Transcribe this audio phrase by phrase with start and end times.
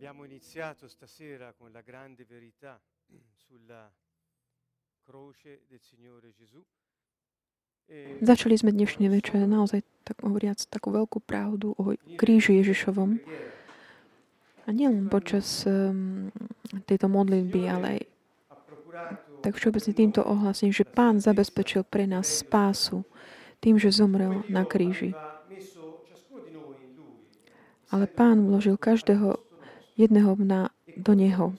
[0.00, 2.80] Abbiamo iniziato stasera con la grande verità
[3.36, 3.84] sulla
[5.04, 6.56] croce del Signore Gesù.
[7.84, 13.20] E Začali sme dnešný večer naozaj tak hovoriac takú veľkú pravdu o kríži Ježišovom.
[14.64, 16.32] A nielen počas um,
[16.88, 18.00] tejto modlitby, ale aj
[19.44, 23.04] tak všeobecne týmto ohlasím, že Pán zabezpečil pre nás spásu
[23.60, 25.12] tým, že zomrel na kríži.
[27.92, 29.49] Ale Pán vložil každého
[30.00, 31.52] jedného na, do Neho.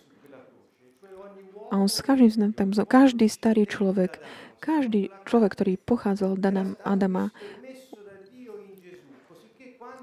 [1.72, 4.20] A on s každým z nás tam, každý starý človek,
[4.59, 7.32] každý človek, ktorý pochádzal od Adam- Adama,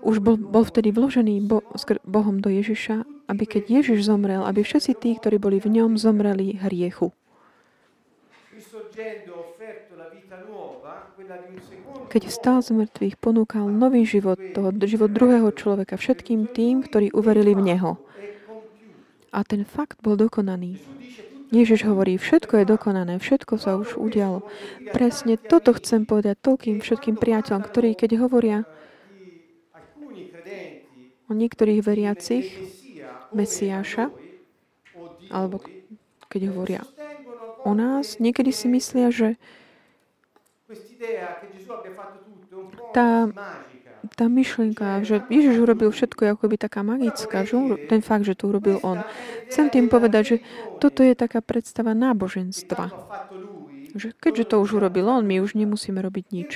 [0.01, 1.60] už bol, bol vtedy vložený bo,
[2.06, 6.57] Bohom do Ježiša, aby keď Ježiš zomrel, aby všetci tí, ktorí boli v ňom, zomreli
[6.57, 7.12] hriechu.
[12.09, 17.52] Keď vstal z mŕtvych, ponúkal nový život, toho život druhého človeka všetkým tým, ktorí uverili
[17.52, 18.01] v Neho.
[19.32, 20.80] A ten fakt bol dokonaný.
[21.48, 24.45] Ježiš hovorí, všetko je dokonané, všetko sa už udialo.
[24.93, 28.68] Presne toto chcem povedať toľkým všetkým priateľom, ktorí keď hovoria
[31.29, 32.52] o niektorých veriacich,
[33.29, 34.09] Mesiáša,
[35.29, 35.60] alebo
[36.32, 36.82] keď hovoria
[37.65, 39.37] o nás, niekedy si myslia, že
[42.93, 43.32] Tá-.
[44.14, 47.56] Tá myšlienka, že Ježiš urobil všetko akoby taká magická, že
[47.88, 49.04] ten fakt, že to urobil on.
[49.48, 50.37] Chcem tým povedať, že
[50.78, 52.92] toto je taká predstava náboženstva.
[53.96, 56.50] Že keďže to už urobil on, my už nemusíme robiť nič.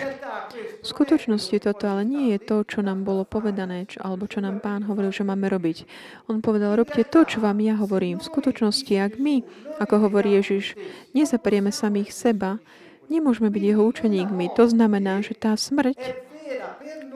[0.82, 4.60] V skutočnosti toto ale nie je to, čo nám bolo povedané, čo, alebo čo nám
[4.60, 5.88] pán hovoril, že máme robiť.
[6.28, 8.20] On povedal, robte to, čo vám ja hovorím.
[8.20, 9.42] V skutočnosti, ak my,
[9.80, 10.76] ako hovorí Ježiš,
[11.16, 12.60] nezaperieme samých seba,
[13.08, 14.52] nemôžeme byť jeho učeníkmi.
[14.56, 16.31] To znamená, že tá smrť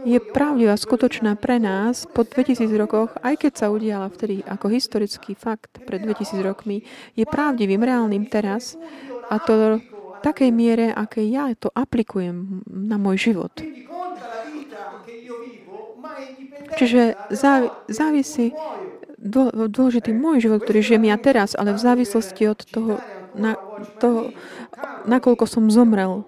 [0.07, 5.35] je pravdivá, skutočná pre nás po 2000 rokoch, aj keď sa udiala vtedy ako historický
[5.35, 6.87] fakt pred 2000 rokmi,
[7.19, 8.79] je pravdivým, reálnym teraz
[9.27, 9.83] a to v
[10.23, 13.53] takej miere, aké ja to aplikujem na môj život.
[16.77, 17.17] Čiže
[17.89, 18.53] závisí
[19.71, 22.93] dôležitý môj život, ktorý žijem ja teraz, ale v závislosti od toho,
[23.35, 23.59] na,
[23.99, 24.31] toho
[25.09, 26.27] nakoľko som zomrel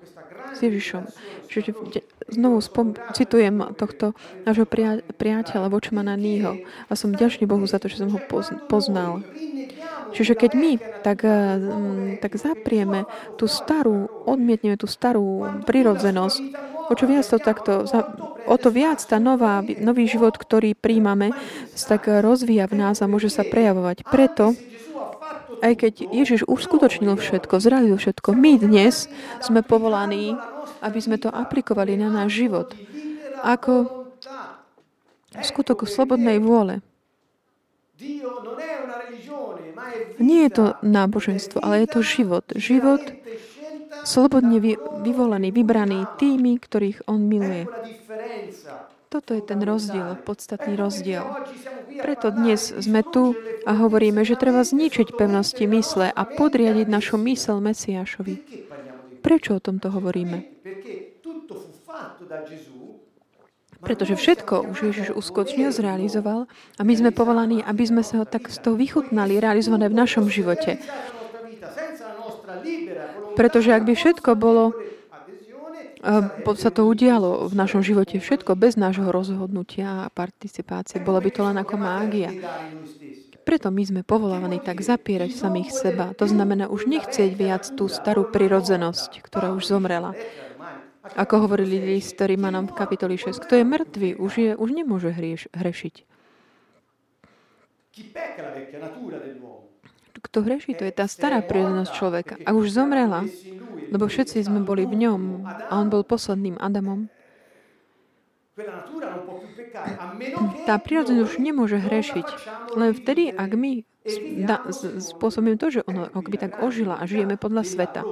[0.54, 1.02] s Ježišom.
[1.48, 1.70] Čiže
[2.28, 4.12] znovu spom- citujem tohto
[4.44, 8.54] nášho pria- priateľa Vočmana Ního a som ďačný Bohu za to, že som ho poz-
[8.68, 9.24] poznal.
[10.12, 10.72] Čiže keď my
[11.04, 13.04] tak, eh, mm, tak zaprieme
[13.36, 16.40] tú starú, odmietneme tú starú prirodzenosť,
[16.88, 17.84] o čo viac to takto,
[18.48, 21.36] o to viac tá nová, nový život, ktorý príjmame,
[21.76, 24.08] sa tak rozvíja v nás a môže sa prejavovať.
[24.08, 24.56] Preto,
[25.62, 29.10] aj keď Ježiš uskutočnil všetko, zradil všetko, my dnes
[29.42, 30.38] sme povolaní,
[30.84, 32.74] aby sme to aplikovali na náš život.
[33.42, 34.06] Ako
[35.42, 36.80] skutok slobodnej vôle.
[40.18, 42.44] Nie je to náboženstvo, ale je to život.
[42.54, 43.02] Život
[44.06, 47.66] slobodne vy, vyvolený, vybraný tými, ktorých On miluje.
[49.08, 51.24] Toto je ten rozdiel, podstatný rozdiel.
[52.04, 53.32] Preto dnes sme tu
[53.64, 58.36] a hovoríme, že treba zničiť pevnosti mysle a podriadiť našu mysel Mesiášovi.
[59.24, 60.44] Prečo o tomto hovoríme?
[63.78, 66.44] Pretože všetko už Ježiš uskutočnil, zrealizoval
[66.76, 70.28] a my sme povolaní, aby sme sa ho tak z toho vychutnali, realizované v našom
[70.28, 70.76] živote.
[73.40, 74.76] Pretože ak by všetko bolo
[76.58, 81.02] sa to udialo v našom živote všetko bez nášho rozhodnutia a participácie.
[81.02, 82.30] Bola by to len ako mágia.
[83.42, 86.12] Preto my sme povolávaní tak zapierať samých seba.
[86.20, 90.12] To znamená už nechcieť viac tú starú prirodzenosť, ktorá už zomrela.
[91.16, 93.40] Ako hovorili list Rímanom v kapitoli 6.
[93.40, 96.04] Kto je mŕtvy, už, je, už nemôže hrieš, hrešiť.
[100.18, 102.34] Kto hreší, to je tá stará prirodzenosť človeka.
[102.44, 103.24] A už zomrela,
[103.92, 107.08] lebo všetci sme boli v ňom a on bol posledným Adamom.
[110.66, 112.26] Tá prírodzenosť už nemôže hrešiť.
[112.74, 113.86] Len vtedy, ak my
[114.98, 118.02] spôsobíme to, že ono akoby tak ožila a žijeme podľa sveta.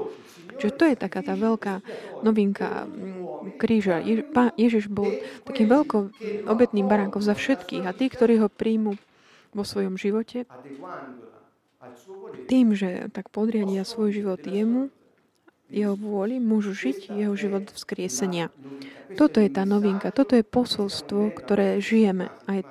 [0.56, 1.84] Čiže to je taká tá veľká
[2.24, 4.00] novinka mm, kríža.
[4.00, 5.12] Jež, pá, Ježiš bol
[5.44, 6.16] takým veľkou
[6.48, 8.96] obetným baránkom za všetkých a tí, ktorí ho príjmu
[9.52, 10.48] vo svojom živote,
[12.48, 14.88] tým, že tak podriadia svoj život jemu,
[15.70, 18.54] jeho vôli, môžu žiť jeho život vzkriesenia.
[19.18, 22.66] Toto je tá novinka, toto je posolstvo, ktoré žijeme aj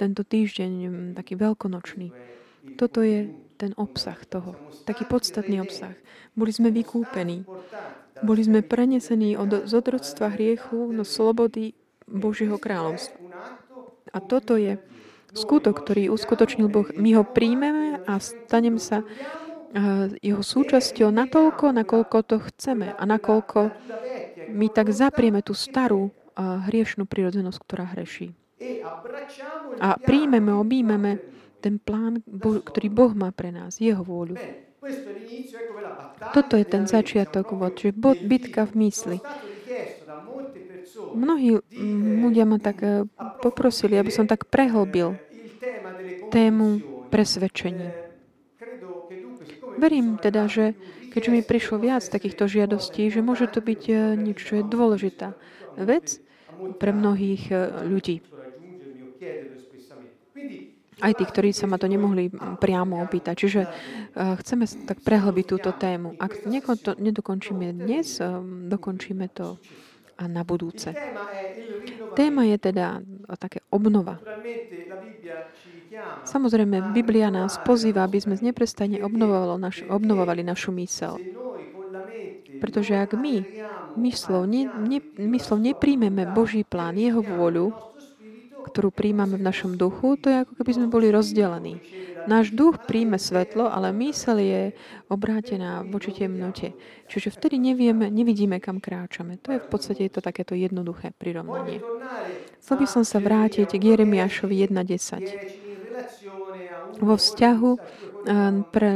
[0.00, 2.08] tento týždeň, mm, taký veľkonočný.
[2.80, 3.30] Toto je
[3.60, 4.56] ten obsah toho,
[4.88, 5.92] taký podstatný obsah.
[6.32, 7.44] Boli sme vykúpení,
[8.24, 11.76] boli sme prenesení od, z otroctva hriechu do slobody
[12.08, 13.20] Božieho kráľovstva.
[14.12, 14.80] A toto je
[15.36, 19.04] skutok, ktorý uskutočnil Boh, my ho príjmeme a stanem sa
[20.24, 23.76] jeho súčasťou natoľko, nakoľko to chceme a nakoľko
[24.48, 28.32] my tak zaprieme tú starú hriešnú prirodzenosť, ktorá hreší.
[29.80, 31.20] A príjmeme, objímeme
[31.60, 34.40] ten plán, ktorý Boh má pre nás, jeho vôľu.
[36.32, 37.92] Toto je ten začiatok, že
[38.22, 39.18] bitka v mysli.
[41.16, 41.60] Mnohí
[42.22, 43.04] ľudia ma tak eh,
[43.44, 45.16] poprosili, aby som tak prehlbil
[46.32, 46.80] tému
[47.12, 48.05] presvedčení.
[49.76, 50.72] Verím teda, že
[51.12, 55.36] keďže mi prišlo viac takýchto žiadostí, že môže to byť eh, niečo, čo je dôležitá
[55.80, 56.20] vec
[56.80, 57.58] pre mnohých eh,
[57.88, 58.20] ľudí.
[60.96, 63.36] Aj tí, ktorí sa ma to nemohli priamo opýtať.
[63.36, 66.16] Čiže uh, chceme tak prehlbiť túto tému.
[66.16, 66.40] Ak
[66.80, 68.16] to nedokončíme dnes,
[68.72, 69.60] dokončíme to
[70.16, 70.96] a na budúce.
[72.16, 73.04] Téma je teda
[73.36, 74.16] také obnova.
[76.26, 81.16] Samozrejme, Biblia nás pozýva, aby sme neprestane obnovovali našu mysel.
[82.56, 83.44] Pretože ak my
[84.00, 87.72] myslov, ne, ne, myslov nepríjmeme Boží plán, Jeho vôľu,
[88.66, 91.78] ktorú príjmame v našom duchu, to je ako keby sme boli rozdelení.
[92.26, 94.62] Náš duch príjme svetlo, ale mysel je
[95.06, 96.74] obrátená voči temnote.
[97.06, 99.38] Čiže vtedy nevieme, nevidíme, kam kráčame.
[99.46, 101.78] To je v podstate to takéto jednoduché prirovnanie.
[102.58, 105.65] Chcel by som sa vrátiť k Jeremiášovi 1.10.
[107.02, 108.90] Vo vzťahu eh, pre,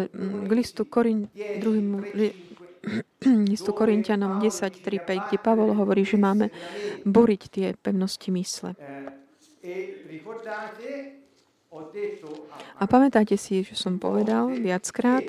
[0.46, 2.04] k listu Korin, druhým,
[3.52, 6.48] listu Korintianom 10.3.5, kde Pavol hovorí, že máme
[7.04, 8.72] boriť tie pevnosti mysle.
[12.80, 15.22] A pamätáte si, že som povedal viackrát,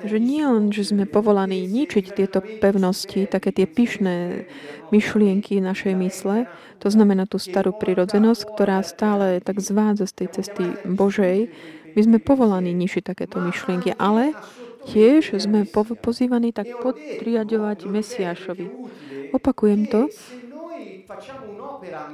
[0.00, 4.48] že nie len, že sme povolaní ničiť tieto pevnosti, také tie pyšné
[4.88, 6.48] myšlienky našej mysle,
[6.80, 11.52] to znamená tú starú prirodzenosť, ktorá stále tak zvádza z tej cesty Božej,
[11.96, 14.32] my sme povolaní ničiť takéto myšlienky, ale
[14.88, 15.68] tiež sme
[16.00, 18.66] pozývaní tak podriadovať Mesiášovi.
[19.32, 20.08] Opakujem to,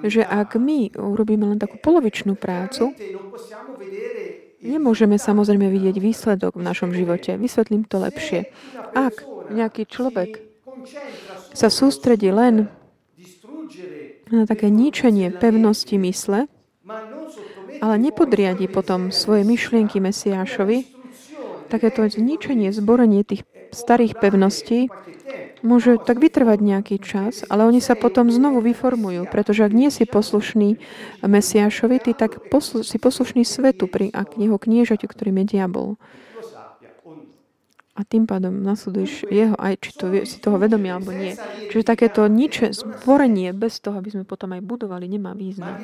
[0.07, 2.93] že ak my urobíme len takú polovičnú prácu,
[4.63, 7.35] nemôžeme samozrejme vidieť výsledok v našom živote.
[7.37, 8.49] Vysvetlím to lepšie.
[8.95, 10.41] Ak nejaký človek
[11.53, 12.71] sa sústredí len
[14.33, 16.49] na také ničenie pevnosti mysle,
[17.83, 20.89] ale nepodriadi potom svoje myšlienky Mesiášovi,
[21.69, 24.93] takéto zničenie, zborenie tých starých pevností
[25.63, 30.05] môže tak vytrvať nejaký čas, ale oni sa potom znovu vyformujú, pretože ak nie si
[30.05, 30.77] poslušný
[31.23, 35.97] Mesiášovi, ty tak poslu, si poslušný svetu, pri, ak jeho kniežaťu, ktorým je diabol.
[37.93, 41.37] A tým pádom nasleduješ jeho, aj či to, si toho vedomia, alebo nie.
[41.69, 45.77] Čiže takéto niče, zborenie bez toho, aby sme potom aj budovali, nemá význam.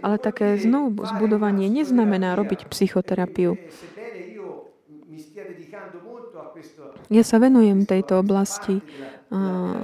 [0.00, 3.60] Ale také znovu zbudovanie neznamená robiť psychoterapiu.
[7.08, 9.80] Ja sa venujem tejto oblasti uh,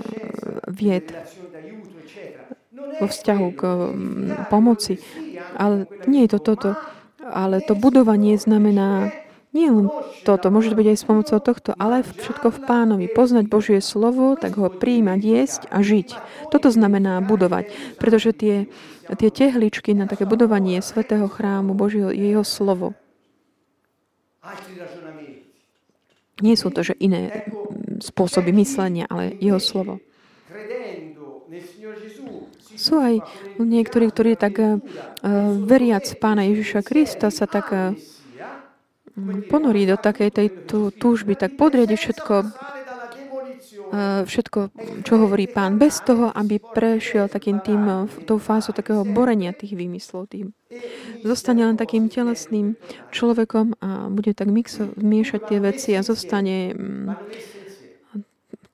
[0.68, 1.08] vied
[3.00, 5.00] vo vzťahu k um, pomoci.
[5.56, 6.70] Ale nie je to toto.
[7.24, 9.10] Ale to budovanie znamená
[9.54, 9.86] nie len
[10.26, 13.06] toto, môže to byť aj s pomocou tohto, ale všetko v pánovi.
[13.06, 16.18] Poznať Božie slovo, tak ho príjmať, jesť a žiť.
[16.50, 17.70] Toto znamená budovať.
[18.02, 18.66] Pretože tie,
[19.14, 22.98] tie tehličky na také budovanie svetého chrámu Božieho je jeho slovo.
[26.42, 27.46] Nie sú to, že iné
[28.02, 30.02] spôsoby myslenia, ale jeho slovo.
[32.74, 33.22] Sú aj
[33.62, 34.82] niektorí, ktorí tak uh,
[35.62, 37.94] veriac Pána Ježiša Krista sa tak uh,
[39.46, 40.48] ponorí do takej tej
[40.98, 42.34] túžby, tak podriadi všetko
[44.24, 44.60] všetko,
[45.04, 49.76] čo hovorí pán, bez toho, aby prešiel takým tým, e, tou fázou takého borenia tých
[49.76, 50.30] výmyslov.
[50.30, 50.50] Tým.
[51.22, 52.74] Zostane len takým telesným
[53.14, 57.06] človekom a bude tak mixo, miešať tie veci a zostane mm,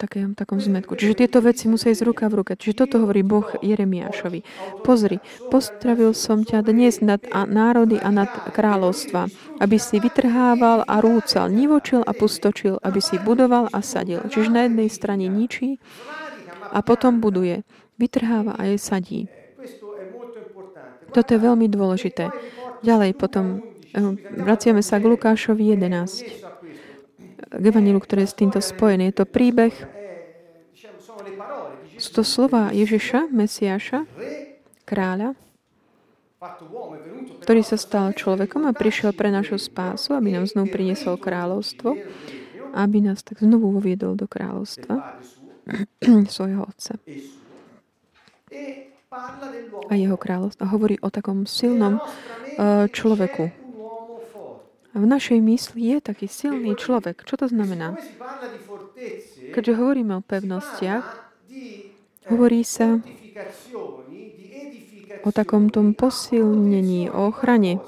[0.01, 0.97] takém, takom zmetku.
[0.97, 2.53] Čiže tieto veci musia ísť ruka v ruke.
[2.57, 4.41] Čiže toto hovorí Boh Jeremiášovi.
[4.81, 5.21] Pozri,
[5.53, 9.29] postravil som ťa dnes nad národy a nad kráľovstva,
[9.61, 14.25] aby si vytrhával a rúcal, nivočil a pustočil, aby si budoval a sadil.
[14.25, 15.77] Čiže na jednej strane ničí
[16.73, 17.61] a potom buduje.
[18.01, 19.29] Vytrháva a je sadí.
[21.13, 22.33] Toto je veľmi dôležité.
[22.81, 23.61] Ďalej potom
[23.93, 24.01] eh,
[24.41, 26.50] vraciame sa k Lukášovi 11
[27.49, 29.11] k Evangeliu, ktoré je s týmto spojené.
[29.11, 29.73] Je to príbeh,
[32.01, 34.09] sú to slova Ježiša, Mesiáša,
[34.89, 35.37] kráľa,
[37.45, 42.01] ktorý sa stal človekom a prišiel pre našu spásu, aby nám znovu priniesol kráľovstvo,
[42.73, 45.21] aby nás tak znovu uviedol do kráľovstva
[46.35, 46.97] svojho Otca.
[49.91, 50.73] a jeho kráľovstva.
[50.73, 53.60] Hovorí o takom silnom uh, človeku.
[54.91, 57.23] V našej mysli je taký silný človek.
[57.23, 57.95] Čo to znamená?
[59.55, 61.07] Keďže hovoríme o pevnostiach,
[62.27, 62.99] hovorí sa
[65.23, 67.79] o takom tom posilnení, o ochrane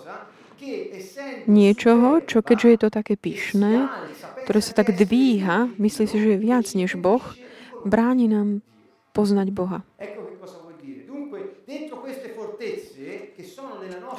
[1.50, 3.90] niečoho, čo keďže je to také pyšné,
[4.46, 7.22] ktoré sa tak dvíha, myslí si, že je viac než Boh,
[7.82, 8.62] bráni nám
[9.10, 9.82] poznať Boha.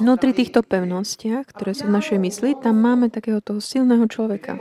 [0.02, 4.58] Vnútri týchto pevnostiach, ktoré sú v našej mysli, tam máme takého toho silného človeka.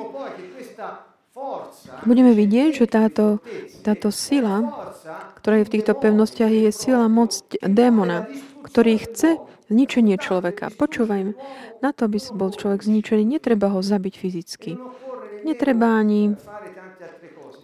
[2.02, 3.40] Budeme vidieť, že táto,
[3.86, 4.62] táto sila,
[5.40, 8.26] ktorá je v týchto pevnostiach, je sila moc démona,
[8.62, 9.38] ktorý chce
[9.72, 10.68] zničenie človeka.
[10.74, 11.32] Počúvajme,
[11.80, 14.76] na to, aby bol človek zničený, netreba ho zabiť fyzicky.
[15.42, 16.36] Netreba ani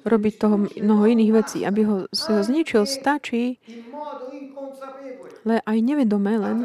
[0.09, 1.59] robiť toho mnoho iných vecí.
[1.69, 3.61] Aby ho, si zničil, stačí,
[5.45, 6.57] ale aj nevedome len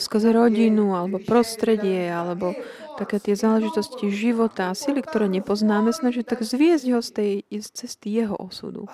[0.00, 2.56] skrze rodinu, alebo prostredie, alebo
[2.96, 7.68] také tie záležitosti života a sily, ktoré nepoznáme, snažiť tak zviezť ho z tej z
[7.72, 8.88] cesty jeho osudu.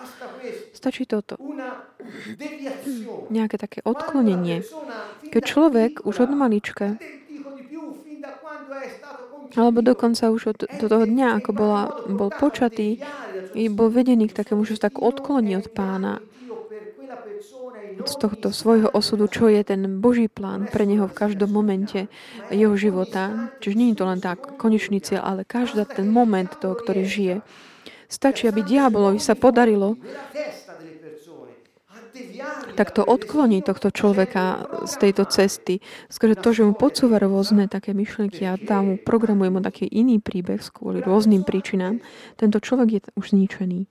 [0.75, 1.39] Stačí toto.
[3.31, 4.63] Nejaké také odklonenie.
[5.31, 6.99] Keď človek už od malička
[9.57, 13.01] alebo dokonca už od do toho dňa, ako bola, bol počatý,
[13.73, 16.21] bol vedený k takému, že sa tak odkloní od pána
[18.07, 22.07] z tohto svojho osudu, čo je ten Boží plán pre neho v každom momente
[22.49, 23.53] jeho života.
[23.61, 27.37] Čiže nie je to len tak konečný cieľ, ale každý ten moment toho, ktorý žije.
[28.07, 29.99] Stačí, aby diabolovi sa podarilo
[32.77, 35.81] takto odkloní tohto človeka z tejto cesty.
[36.13, 40.21] Skôr to, že mu podsúva rôzne také myšlienky a dá mu, programuje mu taký iný
[40.21, 42.05] príbeh kvôli rôznym príčinám,
[42.37, 43.89] tento človek je už zničený.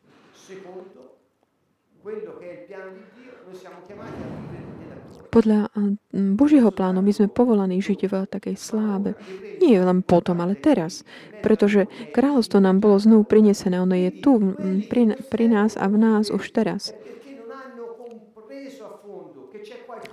[5.36, 5.68] Podľa
[6.16, 9.20] Božieho plánu my sme povolaní žiť v takej slábe.
[9.60, 11.04] Nie len potom, ale teraz.
[11.44, 13.84] Pretože kráľovstvo nám bolo znovu prinesené.
[13.84, 14.56] Ono je tu,
[14.88, 16.96] pri, pri nás a v nás už teraz.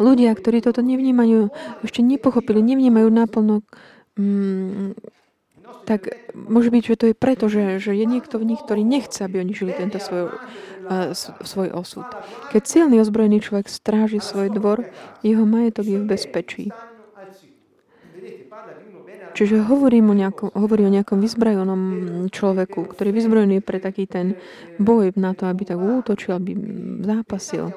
[0.02, 1.54] Ľudia, ktorí toto nevnímajú,
[1.86, 3.62] ešte nepochopili, nevnímajú naplno,
[5.92, 9.20] tak môže byť, že to je preto, že, že je niekto v nich, ktorý nechce,
[9.20, 10.32] aby oni žili tento svoj,
[10.88, 11.12] uh,
[11.44, 12.08] svoj osud.
[12.48, 14.88] Keď silný ozbrojený človek stráži svoj dvor,
[15.20, 16.64] jeho majetok je v bezpečí.
[19.36, 21.82] Čiže hovorím o nejakom, hovorí o nejakom vyzbrojenom
[22.32, 24.40] človeku, ktorý je vyzbrojený pre taký ten
[24.80, 26.56] boj na to, aby tak útočil, aby
[27.04, 27.68] zápasil.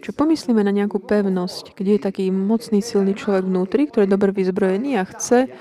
[0.00, 4.32] Čo pomyslíme na nejakú pevnosť, kde je taký mocný, silný človek vnútri, ktorý je dobre
[4.32, 5.52] vyzbrojený a chce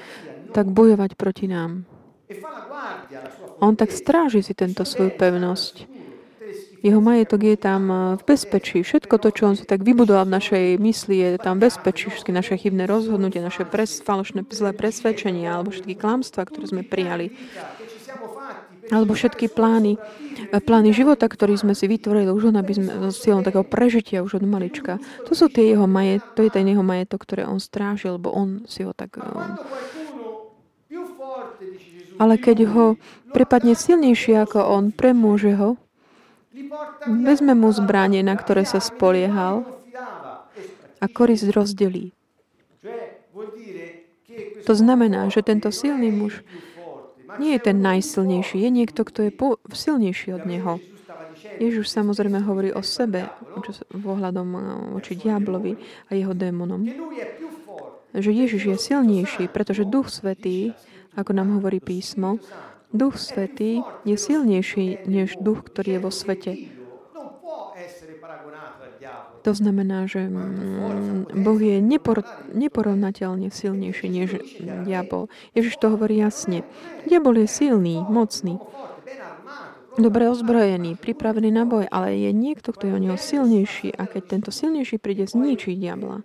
[0.52, 1.86] tak bojovať proti nám.
[3.60, 6.00] On tak stráži si tento svoju pevnosť.
[6.80, 8.80] Jeho majetok je tam eh, v bezpečí.
[8.80, 12.08] Všetko to, čo on si tak vybudoval v našej mysli, je tam v bezpečí.
[12.08, 17.36] Všetky naše chybné rozhodnutie, naše pres, falošné zlé presvedčenia alebo všetky klamstvá, ktoré sme prijali
[18.90, 20.02] alebo všetky plány,
[20.50, 24.42] e, plány života, ktorý sme si vytvorili už aby sme s cieľom takého prežitia už
[24.42, 24.98] od malička.
[25.30, 28.66] To sú tie jeho majet, to je ten jeho majetok, ktoré on strážil, lebo on
[28.66, 29.22] si ho tak...
[32.20, 32.86] Ale keď ho
[33.32, 35.80] prepadne silnejšie ako on, premôže ho,
[37.08, 39.64] vezme mu zbranie, na ktoré sa spoliehal
[41.00, 42.12] a korisť rozdelí.
[44.68, 46.44] To znamená, že tento silný muž
[47.40, 50.82] nie je ten najsilnejší, je niekto, kto je po, silnejší od neho.
[51.60, 53.28] Ježiš samozrejme hovorí o sebe,
[53.64, 54.62] čo ohľadom eh,
[54.96, 55.76] voči diablovi
[56.10, 56.84] a jeho démonom.
[58.10, 60.74] Že Ježiš je silnejší, pretože Duch Svetý,
[61.20, 62.40] ako nám hovorí písmo,
[62.90, 66.52] Duch Svetý je silnejší než duch, ktorý je vo svete.
[69.42, 74.30] To znamená, že mm, Boh je nepor, neporovnateľne silnejší než
[74.84, 75.32] diabol.
[75.56, 76.68] Ježiš to hovorí jasne.
[77.08, 78.60] Diabol je silný, mocný,
[79.96, 84.24] dobre ozbrojený, pripravený na boj, ale je niekto, kto je o neho silnejší a keď
[84.28, 86.24] tento silnejší príde, zničí diabla.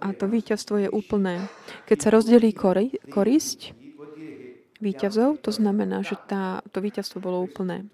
[0.00, 1.46] A to víťazstvo je úplné.
[1.86, 3.74] Keď sa rozdelí kori, korisť
[4.82, 7.86] víťazov, to znamená, že tá, to víťazstvo bolo úplné.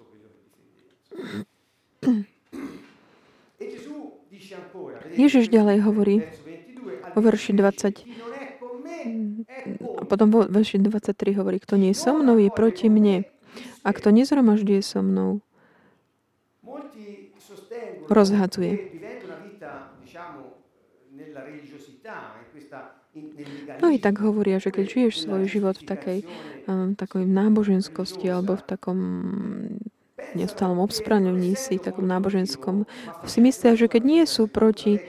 [5.19, 6.17] Ježiš ďalej hovorí
[7.12, 8.07] o verši 20.
[9.99, 13.29] A potom vo verši 23 hovorí, kto nie je so mnou, je proti mne.
[13.85, 15.43] A kto nezhromažďuje so mnou,
[18.09, 18.98] rozhadzuje.
[23.79, 26.19] No i tak hovoria, že keď žiješ svoj život v takej,
[26.67, 28.99] um, takoj náboženskosti alebo v takom
[30.35, 32.85] neustálom obspraňovní si, takom náboženskom,
[33.25, 35.01] si myslia, že keď nie sú proti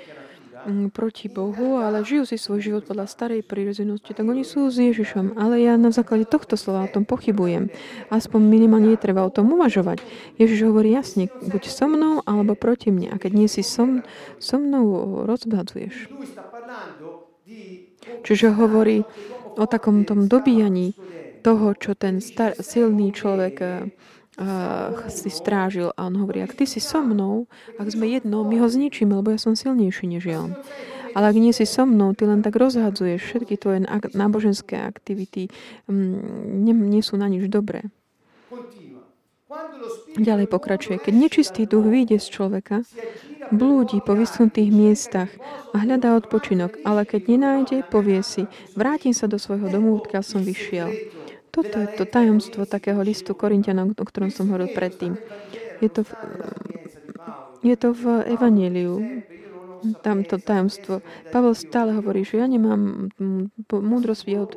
[0.67, 4.75] Mm, proti Bohu, ale žijú si svoj život podľa starej prírodzenosti, tak oni sú s
[4.75, 5.39] Ježišom.
[5.39, 7.71] Ale ja na základe tohto slova o tom pochybujem.
[8.11, 10.03] Aspoň minimálne je treba o tom uvažovať.
[10.35, 13.07] Ježiš hovorí jasne, buď so mnou alebo proti mne.
[13.07, 14.03] A keď nie si so,
[14.43, 16.11] so mnou, rozbadzuješ.
[18.23, 19.03] Čiže hovorí
[19.59, 20.95] o takom tom dobíjaní
[21.41, 26.83] toho, čo ten star, silný človek uh, si strážil a on hovorí, ak ty si
[26.83, 27.47] so mnou,
[27.79, 30.51] ak sme jedno, my ho zničíme, lebo ja som silnejší než on.
[31.17, 33.81] Ale ak nie si so mnou, ty len tak rozhadzuješ všetky tvoje
[34.13, 35.49] náboženské aktivity,
[35.89, 37.89] nie, nie sú na nič dobré.
[40.13, 41.01] Ďalej pokračuje.
[41.01, 42.85] Keď nečistý duch vyjde z človeka,
[43.49, 45.31] blúdi po vyschnutých miestach
[45.73, 48.45] a hľadá odpočinok, ale keď nenájde, povie si,
[48.77, 50.93] vrátim sa do svojho domu, odkiaľ som vyšiel.
[51.49, 55.17] Toto je to tajomstvo takého listu Korintianom, o ktorom som hovoril predtým.
[55.81, 56.11] Je to v,
[57.65, 59.25] je to v Evangeliu,
[60.05, 61.01] tamto tajomstvo.
[61.33, 63.09] Pavel stále hovorí, že ja nemám
[63.71, 64.51] múdrosť od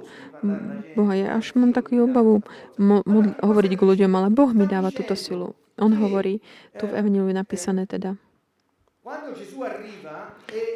[0.99, 1.13] Boha.
[1.15, 2.43] Ja až mám takú obavu
[2.77, 5.55] mo- mo- hovoriť k ľuďom, ale Boh mi dáva túto silu.
[5.81, 6.43] On hovorí,
[6.77, 8.15] tu v Evangeliu je napísané teda,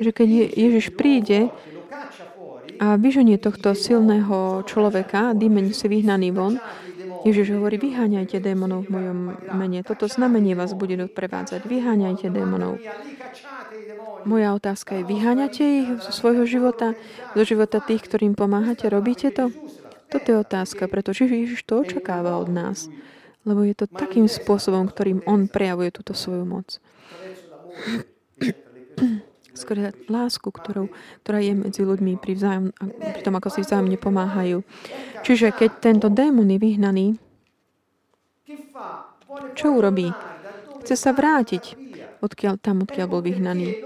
[0.01, 1.53] že keď Ježiš príde
[2.77, 6.59] a vyženie tohto silného človeka, dýmeň si vyhnaný von,
[7.25, 9.19] Ježiš hovorí, vyháňajte démonov v mojom
[9.57, 9.81] mene.
[9.87, 11.65] Toto znamenie vás bude doprevádzať.
[11.65, 12.77] Vyháňajte démonov.
[14.27, 16.99] Moja otázka je, vyháňate ich zo svojho života,
[17.39, 18.91] zo života tých, ktorým pomáhate?
[18.91, 19.55] Robíte to?
[20.11, 22.91] Toto je otázka, pretože Ježiš to očakáva od nás.
[23.47, 26.83] Lebo je to takým spôsobom, ktorým On prejavuje túto svoju moc
[29.57, 30.93] skrze lásku, ktorou,
[31.25, 32.65] ktorá je medzi ľuďmi pri, vzájom,
[33.17, 34.63] pri tom, ako si vzájomne pomáhajú.
[35.25, 37.07] Čiže keď tento démon je vyhnaný,
[39.57, 40.13] čo urobí?
[40.85, 41.87] Chce sa vrátiť
[42.23, 43.83] odkiaľ, tam, odkiaľ bol vyhnaný.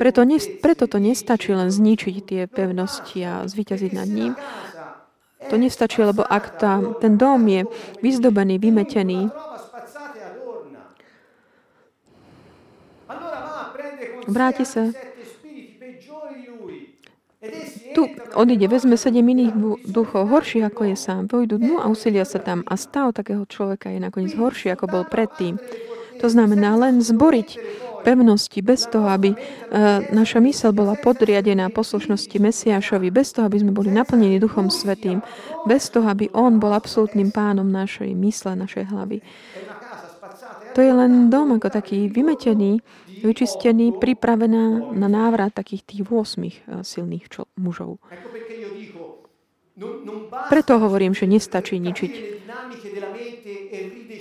[0.00, 4.32] Preto, ne, preto to nestačí len zničiť tie pevnosti a zvyťaziť nad ním.
[5.52, 7.68] To nestačí, lebo ak tá, ten dom je
[8.00, 9.28] vyzdobený, vymetený,
[14.28, 14.92] vráti sa
[17.92, 19.52] tu odíde, vezme sedem iných
[19.84, 23.92] duchov, horších ako je sám, pôjdu dnu a usilia sa tam a stav takého človeka
[23.92, 25.60] je nakoniec horší, ako bol predtým.
[26.18, 27.60] To znamená len zboriť
[28.04, 33.72] pevnosti bez toho, aby uh, naša mysel bola podriadená poslušnosti Mesiášovi, bez toho, aby sme
[33.72, 35.24] boli naplnení Duchom Svetým,
[35.64, 39.24] bez toho, aby On bol absolútnym pánom našej mysle, našej hlavy.
[40.74, 42.82] To je len dom ako taký vymetený,
[43.24, 46.52] vyčistený, pripravená na návrat takých tých 8 eh,
[46.84, 47.98] silných čo, mužov.
[50.52, 52.12] Preto hovorím, že nestačí ničiť,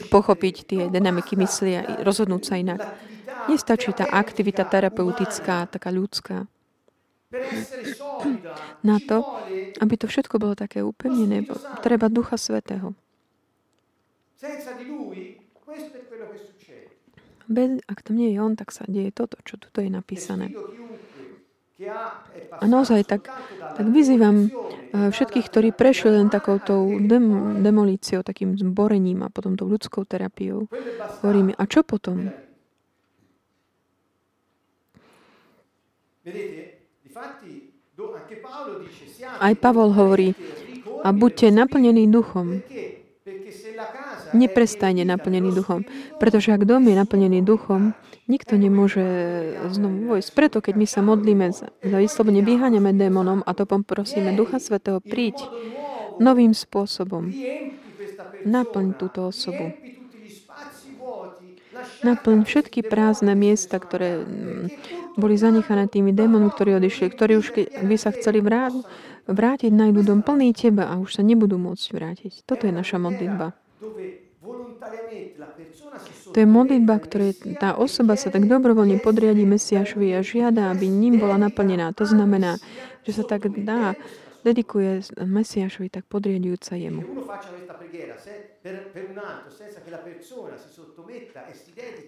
[0.09, 2.81] pochopiť tie dynamiky mysli a rozhodnúť sa inak.
[3.45, 6.49] Nestačí tá aktivita terapeutická, taká ľudská.
[8.81, 9.21] Na to,
[9.77, 11.45] aby to všetko bolo také upevnené,
[11.85, 12.97] treba Ducha Svetého.
[17.47, 20.55] Bez, ak tam nie je on, tak sa deje toto, čo tu je napísané.
[22.53, 23.27] A naozaj tak,
[23.75, 29.67] tak vyzývam eh, všetkých, ktorí prešli len takouto dem, demolíciou, takým zborením a potom tou
[29.67, 30.69] ľudskou terapiou.
[31.25, 32.31] Hovorím, a čo potom?
[39.43, 40.31] Aj Pavol hovorí,
[41.03, 42.63] a buďte naplnení duchom,
[44.35, 45.87] neprestajne naplnený duchom.
[46.19, 47.95] Pretože ak dom je naplnený duchom,
[48.27, 49.03] nikto nemôže
[49.71, 50.29] znovu vojsť.
[50.35, 51.47] Preto, keď my sa modlíme
[51.83, 55.39] vyslovene vyháňame démonom a to poprosíme Ducha Svetého príď
[56.19, 57.31] novým spôsobom.
[58.43, 59.71] Naplň túto osobu.
[62.03, 64.65] Naplň všetky prázdne miesta, ktoré mm,
[65.15, 67.47] boli zanechané tými démonmi, ktorí odišli, ktorí už
[67.79, 68.83] by sa chceli vrátiť,
[69.27, 72.33] vrátiť, nájdú dom plný teba a už sa nebudú môcť vrátiť.
[72.43, 73.55] Toto je naša modlitba.
[76.33, 81.21] To je modlitba, ktoré tá osoba sa tak dobrovoľne podriadí Mesiašovi a žiada, aby ním
[81.21, 81.95] bola naplnená.
[81.95, 82.59] To znamená,
[83.07, 83.95] že sa tak dá,
[84.43, 87.01] dedikuje Mesiašovi tak podriadujúca jemu.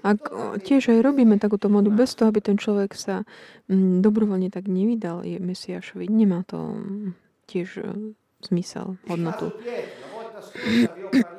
[0.04, 0.20] Ak
[0.64, 3.28] tiež aj robíme takúto modu bez toho, aby ten človek sa
[3.68, 7.12] mm, dobrovoľne tak nevydal Mesiašovi, nemá to mm,
[7.52, 8.16] tiež e,
[8.48, 9.52] zmysel, hodnotu.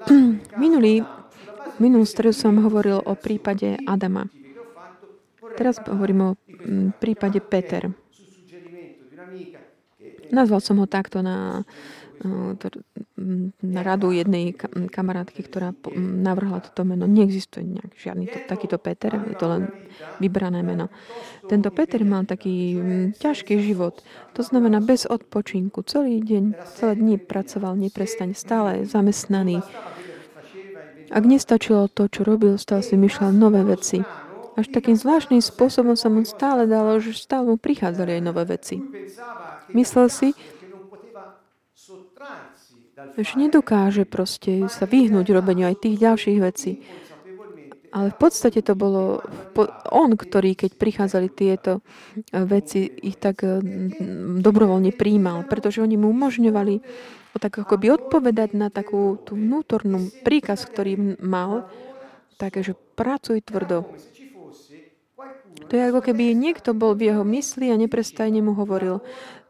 [0.60, 1.00] Minulý
[1.76, 4.32] Minulú stredu som hovoril o prípade Adama.
[5.60, 6.30] Teraz hovorím o
[6.96, 7.92] prípade Peter.
[10.32, 11.68] Nazval som ho takto na
[13.72, 14.56] radu jednej
[14.92, 17.04] kamarátky, ktorá navrhla toto meno.
[17.04, 19.62] Neexistuje nejaký žiadny to, takýto Peter, je to len
[20.20, 20.88] vybrané meno.
[21.46, 22.80] Tento Peter mal taký
[23.16, 24.00] ťažký život.
[24.36, 25.84] To znamená bez odpočinku.
[25.84, 26.44] Celý deň,
[26.76, 29.60] celé dní pracoval neprestane, stále zamestnaný.
[31.06, 34.02] Ak nestačilo to, čo robil, stále si myšľal nové veci.
[34.56, 38.80] Až takým zvláštnym spôsobom sa mu stále dalo, že stále mu prichádzali aj nové veci.
[39.76, 40.32] Myslel si,
[42.96, 46.80] že nedokáže proste sa vyhnúť robeniu aj tých ďalších vecí.
[47.92, 49.24] Ale v podstate to bolo
[49.88, 53.60] on, ktorý, keď prichádzali tieto eh, veci, ich tak eh,
[54.40, 56.74] dobrovoľne príjmal, pretože oni mu umožňovali
[57.36, 61.68] tak akoby odpovedať na takú tú vnútornú príkaz, ktorý mal,
[62.40, 63.84] takže pracuj tvrdo.
[65.68, 69.00] To je ako keby niekto bol v jeho mysli a neprestajne mu hovoril,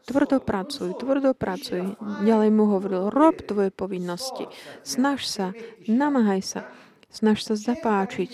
[0.07, 1.99] Tvrdo pracuj, tvrdo pracuj.
[2.23, 4.47] Ďalej mu hovoril, rob tvoje povinnosti.
[4.79, 5.51] Snaž sa,
[5.83, 6.61] namáhaj sa.
[7.11, 8.31] Snaž sa zapáčiť.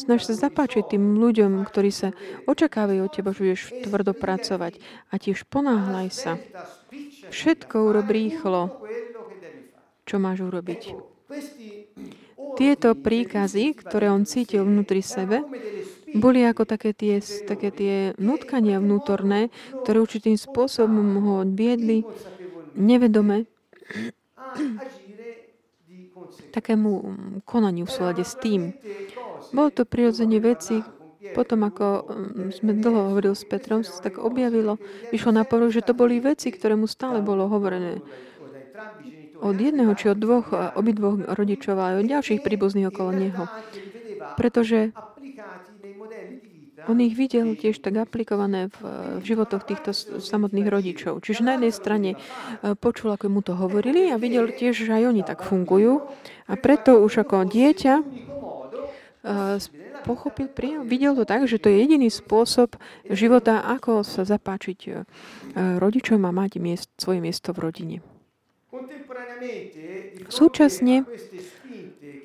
[0.00, 2.16] Snaž sa zapáčiť tým ľuďom, ktorí sa
[2.48, 4.80] očakávajú od teba, že budeš tvrdo pracovať.
[5.12, 6.40] A tiež ponáhľaj sa.
[7.28, 8.80] Všetko urob rýchlo,
[10.08, 10.96] čo máš urobiť.
[12.56, 15.44] Tieto príkazy, ktoré on cítil vnútri sebe,
[16.12, 19.48] boli ako také tie, také tie nutkania vnútorné,
[19.84, 22.04] ktoré určitým spôsobom ho viedli
[22.76, 23.48] nevedome
[26.52, 26.90] takému
[27.48, 28.76] konaniu v súlade s tým.
[29.52, 30.80] Bolo to prirodzene veci,
[31.32, 34.76] potom ako mm, sme dlho hovorili s Petrom, sa tak objavilo,
[35.12, 38.04] vyšlo na poru, že to boli veci, ktoré mu stále bolo hovorené
[39.42, 43.44] od jedného či od dvoch, obidvoch rodičov a od ďalších príbuzných okolo neho.
[44.38, 44.94] Pretože
[46.88, 48.78] on ich videl tiež tak aplikované v,
[49.20, 51.22] v životoch týchto samotných rodičov.
[51.22, 52.18] Čiže na jednej strane e,
[52.74, 56.02] počul, ako mu to hovorili a videl tiež, že aj oni tak fungujú.
[56.50, 58.04] A preto už ako dieťa e,
[60.02, 62.74] pochopil, prijal, videl to tak, že to je jediný spôsob
[63.06, 64.90] života, ako sa zapáčiť e,
[65.78, 67.96] rodičom a mať miest, svoje miesto v rodine.
[70.32, 71.04] Súčasne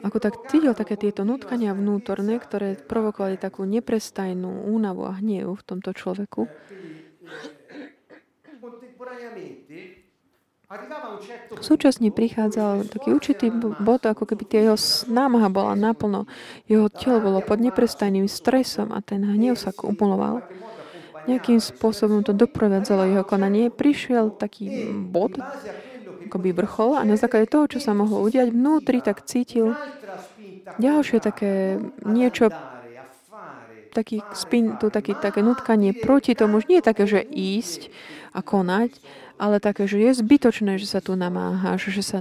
[0.06, 5.64] ako tak cítil také tieto nutkania vnútorné, ktoré provokovali takú neprestajnú únavu a hnev v
[5.66, 6.46] tomto človeku.
[11.64, 14.76] Súčasne prichádzal taký určitý bod, ako keby tie jeho
[15.08, 16.28] námaha bola naplno.
[16.68, 20.44] Jeho telo bolo pod neprestajným stresom a ten hnev sa kumuloval.
[21.28, 23.72] Nejakým spôsobom to doprevádzalo jeho konanie.
[23.72, 25.40] Prišiel taký bod,
[26.26, 29.78] akoby vrchol a na základe toho, čo sa mohlo udiať vnútri, tak cítil
[30.82, 32.50] ďalšie také niečo,
[33.94, 37.90] taký spin, tu taký, také nutkanie proti tomu, už nie je také, že ísť
[38.36, 38.98] a konať,
[39.38, 42.18] ale také, že je zbytočné, že sa tu namáhaš, že sa...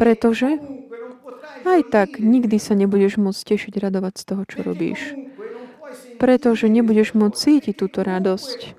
[0.00, 0.60] Pretože
[1.64, 5.00] aj tak nikdy sa nebudeš môcť tešiť, radovať z toho, čo robíš.
[6.20, 8.76] Pretože nebudeš môcť cítiť túto radosť.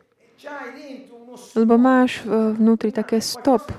[1.55, 3.71] Lebo máš vnútri také stop,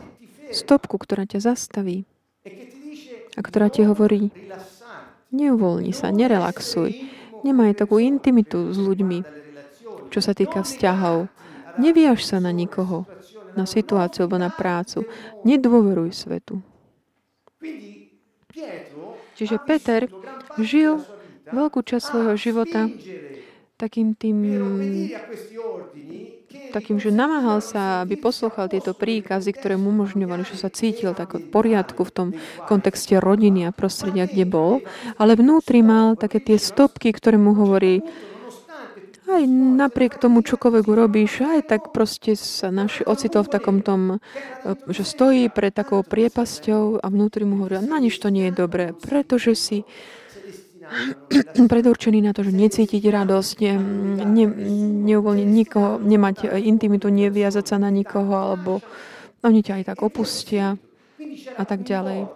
[0.50, 2.06] stopku, ktorá ťa zastaví
[3.37, 4.30] a ktorá ti hovorí,
[5.35, 6.94] neuvoľni sa, nerelaxuj,
[7.42, 9.18] nemaj takú intimitu s ľuďmi,
[10.09, 11.28] čo sa týka vzťahov.
[11.76, 13.04] Neviaž sa na nikoho,
[13.52, 15.04] na situáciu alebo na prácu.
[15.44, 16.64] Nedôveruj svetu.
[19.37, 20.09] Čiže Peter
[20.56, 21.04] žil
[21.52, 22.88] veľkú časť svojho života
[23.76, 24.40] takým tým
[26.72, 31.37] takým, že namáhal sa, aby poslúchal tieto príkazy, ktoré mu umožňovali, že sa cítil tak
[31.37, 32.28] v poriadku v tom
[32.68, 34.85] kontexte rodiny a prostredia, kde bol,
[35.16, 38.04] ale vnútri mal také tie stopky, ktoré mu hovorí,
[39.26, 44.22] aj napriek tomu, čokoľvek urobíš, aj tak proste sa naši ocitol v takom tom,
[44.87, 47.02] že stojí pred takou priepasťou.
[47.02, 49.78] A vnútri mu hovorí, na nič to nie je dobré, pretože si
[51.72, 53.75] predurčený na to, že necítiť radosť, ne,
[54.25, 54.46] ne,
[55.11, 58.81] neuvoľniť nikoho, nemať intimitu, neviazať sa na nikoho, alebo
[59.42, 60.79] oni ťa aj tak opustia
[61.57, 62.29] a tak ďalej.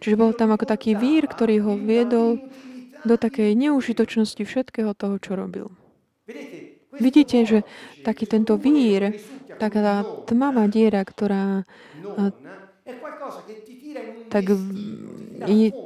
[0.00, 2.38] Čiže bol tam ako taký vír, ktorý ho viedol
[3.06, 5.70] do takej neužitočnosti všetkého toho, čo robil.
[6.96, 7.58] Vidíte, že
[8.02, 9.20] taký tento vír,
[9.60, 11.64] taká tmavá diera, ktorá
[14.28, 14.44] tak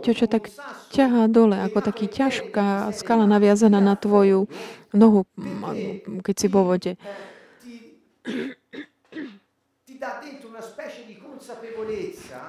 [0.05, 0.51] to, čo tak
[0.95, 4.47] ťahá dole, ako taký ťažká skala naviazaná na tvoju
[4.95, 5.27] nohu,
[6.23, 6.95] keď si vo vode.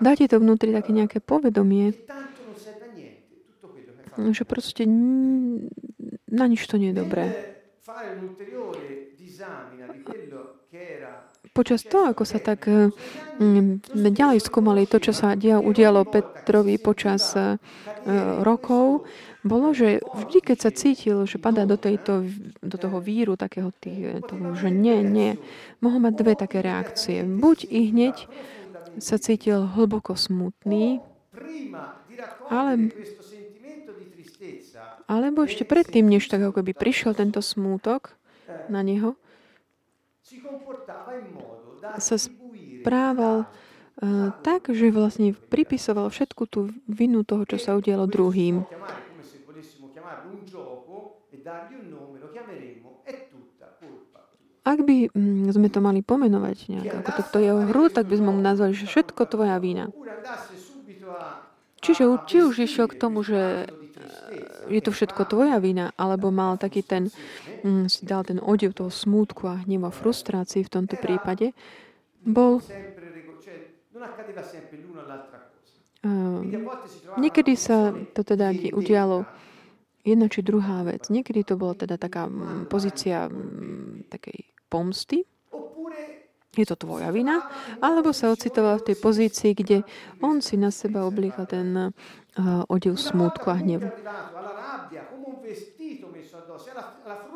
[0.01, 1.93] Dá ti to vnútri také nejaké povedomie,
[4.31, 4.83] že proste
[6.27, 7.25] na nič to nie je dobré.
[11.51, 17.35] Počas toho, ako sa tak mm, ďalej skúmali to, čo sa dia, udialo Petrovi počas
[17.35, 17.59] uh,
[18.39, 19.03] rokov,
[19.41, 22.29] bolo, že vždy, keď sa cítil, že padá do, tejto,
[22.61, 25.41] do toho víru, takého tých, toho, že nie, nie,
[25.81, 27.25] mohol mať dve také reakcie.
[27.25, 28.29] Buď i hneď
[29.01, 31.01] sa cítil hlboko smutný,
[32.53, 32.93] ale,
[35.09, 38.13] alebo ešte predtým, než tak ako by prišiel tento smútok
[38.69, 39.17] na neho,
[41.97, 48.63] sa správal uh, tak, že vlastne pripisoval všetku tú vinu toho, čo sa udialo druhým.
[54.61, 58.15] Ak by mm, sme to mali pomenovať nejak, ako to, to jeho hru, tak by
[58.21, 59.89] sme mu nazvali, že všetko tvoja vina.
[61.81, 63.80] Čiže či už išiel k tomu, že e,
[64.71, 67.11] je to všetko tvoja vina, alebo mal taký ten,
[67.61, 71.51] mm, si dal ten odev toho smútku a hneva frustrácii v tomto prípade,
[72.23, 72.63] bol
[76.01, 76.41] Uh,
[77.21, 79.29] niekedy sa to teda udialo
[80.01, 81.13] jedna či druhá vec.
[81.13, 85.21] Niekedy to bola teda taká mm, pozícia mm, takej pomsty,
[86.51, 87.47] je to tvoja vina,
[87.79, 89.87] alebo sa ocitoval v tej pozícii, kde
[90.19, 91.95] on si na seba obliekal ten
[92.67, 93.91] odev smútku a hnevu.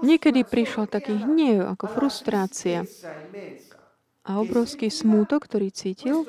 [0.05, 2.87] Niekedy prišiel taký hnev ako frustrácia
[4.25, 6.25] a obrovský smútok, ktorý cítil.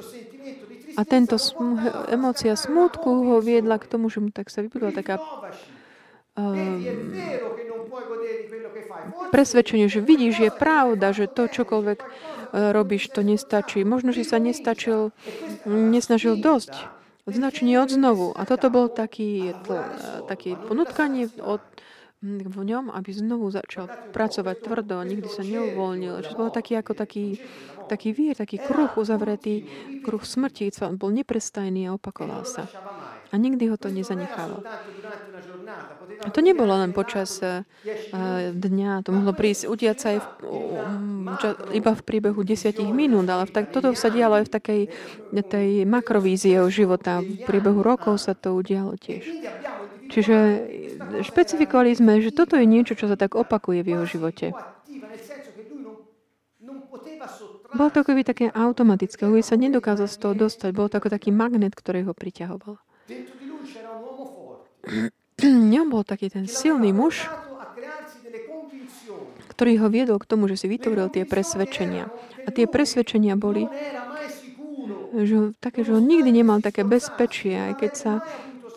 [0.97, 1.77] A tento sm-
[2.09, 5.21] emócia smútku ho viedla k tomu, že mu tak sa vybudovala taká
[6.41, 6.81] um,
[9.29, 12.09] presvedčenie, že vidíš, je pravda, že to, čokoľvek uh,
[12.73, 13.85] robíš, to nestačí.
[13.85, 15.13] Možno, že sa nestačil,
[15.69, 16.96] nesnažil dosť.
[17.27, 18.31] Značenie od znovu.
[18.39, 19.75] A toto bol taký, tl,
[20.31, 21.59] taký ponutkanie od,
[22.23, 26.23] v ňom, aby znovu začal pracovať tvrdo nikdy sa neuvoľnil.
[26.23, 27.43] Že bol taký ako taký,
[27.91, 29.67] taký vír, taký kruh uzavretý,
[30.07, 32.71] kruh smrti, bol neprestajný a opakoval sa.
[33.31, 34.63] A nikdy ho to nezanechalo.
[36.23, 37.67] A to nebolo len počas uh,
[38.55, 40.27] dňa, to mohlo prísť, udiať sa aj v,
[41.75, 44.81] iba v priebehu desiatich minút, ale v tak, toto sa dialo aj v takej
[45.47, 47.19] tej makrovízie života.
[47.21, 49.27] V priebehu rokov sa to udialo tiež.
[50.07, 50.37] Čiže
[51.27, 54.55] špecifikovali sme, že toto je niečo, čo sa tak opakuje v jeho živote.
[57.77, 60.71] Bolo to akoby také automatické, on sa nedokázal z toho dostať.
[60.73, 62.86] Bol to ako taký magnet, ktorý ho priťahoval.
[65.77, 67.29] Ňom bol taký ten silný muž,
[69.57, 72.09] ktorý ho viedol k tomu, že si vytvoril tie presvedčenia.
[72.45, 73.69] A tie presvedčenia boli
[75.17, 78.13] že, také, že on nikdy nemal také bezpečie, aj keď sa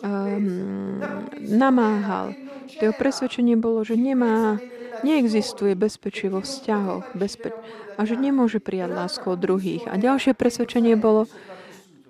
[0.00, 1.00] um,
[1.36, 2.32] namáhal.
[2.80, 4.56] Jeho presvedčenie bolo, že nemá,
[5.04, 7.60] neexistuje bezpečie vo vzťahoch bezpeč-
[8.00, 9.84] a že nemôže prijať lásku od druhých.
[9.84, 11.28] A ďalšie presvedčenie bolo,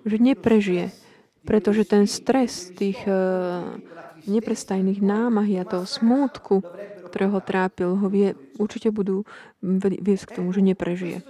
[0.07, 0.95] že neprežije,
[1.41, 3.77] pretože ten stres tých uh,
[4.29, 6.61] neprestajných námahy a toho smútku,
[7.09, 9.27] ktorého trápil, ho vie, určite budú
[9.99, 11.25] viesť k tomu, že neprežije.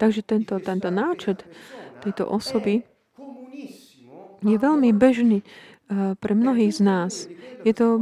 [0.00, 1.44] Takže tento, tento náčet
[2.00, 2.82] tejto osoby
[4.40, 7.12] je veľmi bežný eh, pre mnohých z nás.
[7.60, 8.00] Je to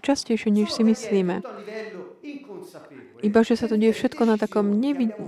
[0.00, 1.44] častejšie, než si myslíme.
[3.24, 4.68] Iba, že sa to deje všetko na takom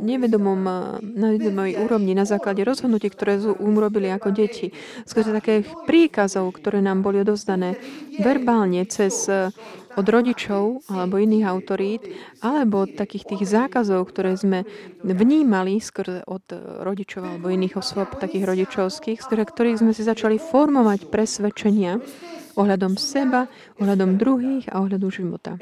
[0.05, 0.61] nevedomom,
[1.01, 4.69] na nevedomej úrovni, na základe rozhodnutí, ktoré urobili ako deti.
[5.09, 7.81] Skôr také príkazov, ktoré nám boli odozdané
[8.21, 9.25] verbálne cez
[9.97, 12.05] od rodičov alebo iných autorít,
[12.45, 14.69] alebo od takých tých zákazov, ktoré sme
[15.01, 16.45] vnímali skôr od
[16.85, 21.97] rodičov alebo iných osôb, takých rodičovských, z ktorých sme si začali formovať presvedčenia
[22.61, 23.49] ohľadom seba,
[23.81, 25.57] ohľadom druhých a ohľadom života.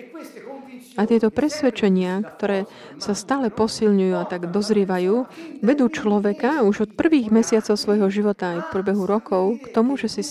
[0.94, 2.70] A tieto presvedčenia, ktoré
[3.02, 5.26] sa stále posilňujú a tak dozrievajú,
[5.58, 10.06] vedú človeka už od prvých mesiacov svojho života aj v priebehu rokov k tomu, že
[10.06, 10.22] si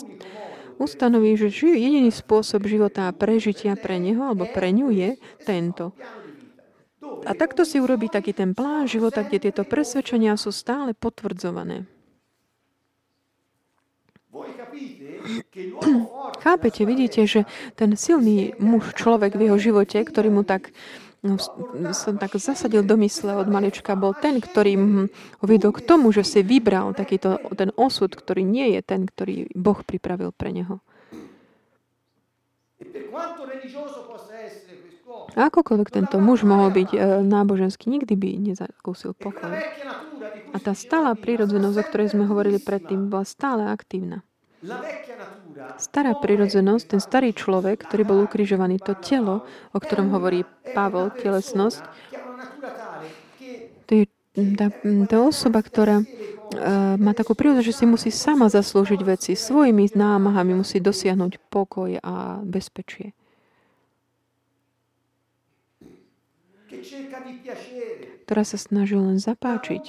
[0.80, 5.10] ustanoví, že jediný spôsob života a prežitia pre neho alebo pre ňu je
[5.44, 5.92] tento.
[7.24, 11.93] A takto si urobí taký ten plán života, kde tieto presvedčenia sú stále potvrdzované.
[16.44, 20.76] Chápete, vidíte, že ten silný muž, človek v jeho živote, ktorý mu tak
[21.24, 21.40] no,
[21.96, 24.76] som tak zasadil do mysle od malička, bol ten, ktorý
[25.40, 29.48] ho viedol k tomu, že si vybral takýto ten osud, ktorý nie je ten, ktorý
[29.56, 30.84] Boh pripravil pre neho.
[35.34, 39.56] Akokoľvek tento muž mohol byť e, náboženský, nikdy by nezakúsil pokoj.
[40.54, 44.22] A tá stála prírodzenosť, o ktorej sme hovorili predtým, bola stále aktívna.
[45.76, 49.44] Stará prirodzenosť, ten starý človek, ktorý bol ukrižovaný, to telo,
[49.76, 51.84] o ktorom hovorí Pavel, telesnosť,
[53.84, 54.04] to je
[54.56, 54.72] tá,
[55.12, 59.32] tá osoba, ktorá uh, má takú prírodzenosť, že si musí sama zaslúžiť veci.
[59.36, 63.14] Svojimi námahami musí dosiahnuť pokoj a bezpečie.
[68.24, 69.84] ktorá sa snaží len zapáčiť.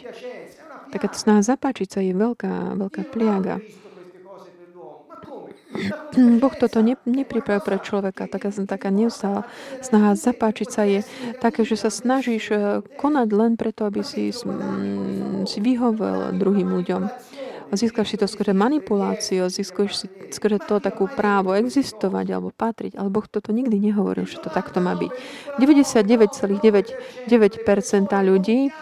[0.93, 3.59] Taká snaha zapáčiť sa je veľká, veľká pliaga.
[6.15, 8.31] Boh toto ne, nepripravil pre človeka.
[8.31, 9.43] Taká, taká neustála
[9.83, 11.03] snaha zapáčiť sa je
[11.43, 17.03] také, že sa snažíš eh, konať len preto, aby si, mm, si vyhovel druhým ľuďom.
[17.75, 23.11] Získaš si to skôr manipuláciu, získaš si skôr to takú právo existovať alebo patriť, ale
[23.11, 25.11] Boh toto nikdy nehovoril, že to takto má byť.
[25.59, 27.27] 99,99%
[28.31, 28.73] ľudí eh,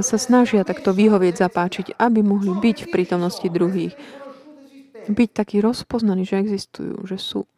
[0.00, 3.92] sa snažia takto vyhovieť, zapáčiť, aby mohli byť v prítomnosti druhých
[5.08, 7.48] byť taký rozpoznaný, že existujú, že sú.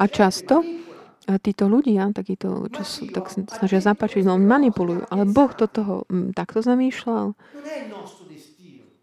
[0.00, 0.64] A často
[1.28, 5.06] a títo ľudia, takíto, čo sú, tak snažia zapačiť, no manipulujú.
[5.12, 7.38] Ale Boh to toho m, takto zamýšľal.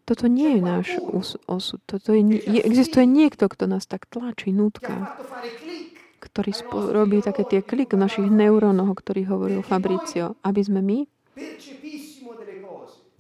[0.07, 0.87] Toto nie je náš
[1.47, 1.79] osud.
[1.83, 5.13] Toto je, je, existuje niekto, kto nás tak tlačí, nútka,
[6.23, 10.79] ktorý spo, robí také tie klik v našich neurónoch, o ktorých hovoril Fabricio, aby sme
[10.83, 10.99] my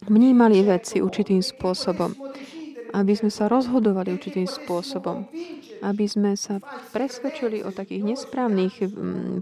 [0.07, 2.15] vnímali veci určitým spôsobom
[2.97, 5.29] aby sme sa rozhodovali určitým spôsobom,
[5.85, 6.57] aby sme sa
[6.89, 8.89] presvedčili o takých nesprávnych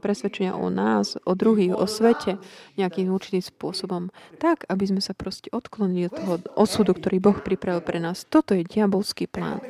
[0.03, 2.35] presvedčenia o nás, o druhých, o svete
[2.75, 4.11] nejakým určitým spôsobom,
[4.43, 8.27] tak, aby sme sa proste odklonili od toho osudu, ktorý Boh pripravil pre nás.
[8.27, 9.63] Toto je diabolský plán.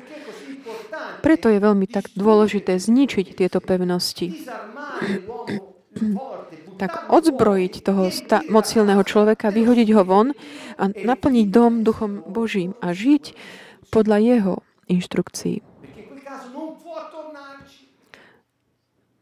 [1.22, 4.34] Preto je veľmi tak dôležité zničiť tieto pevnosti
[6.82, 10.36] tak odzbrojiť toho sta- moc silného človeka, vyhodiť ho von
[10.76, 13.32] a naplniť dom duchom Božím a žiť
[13.96, 14.56] podľa jeho
[14.92, 15.64] inštrukcií.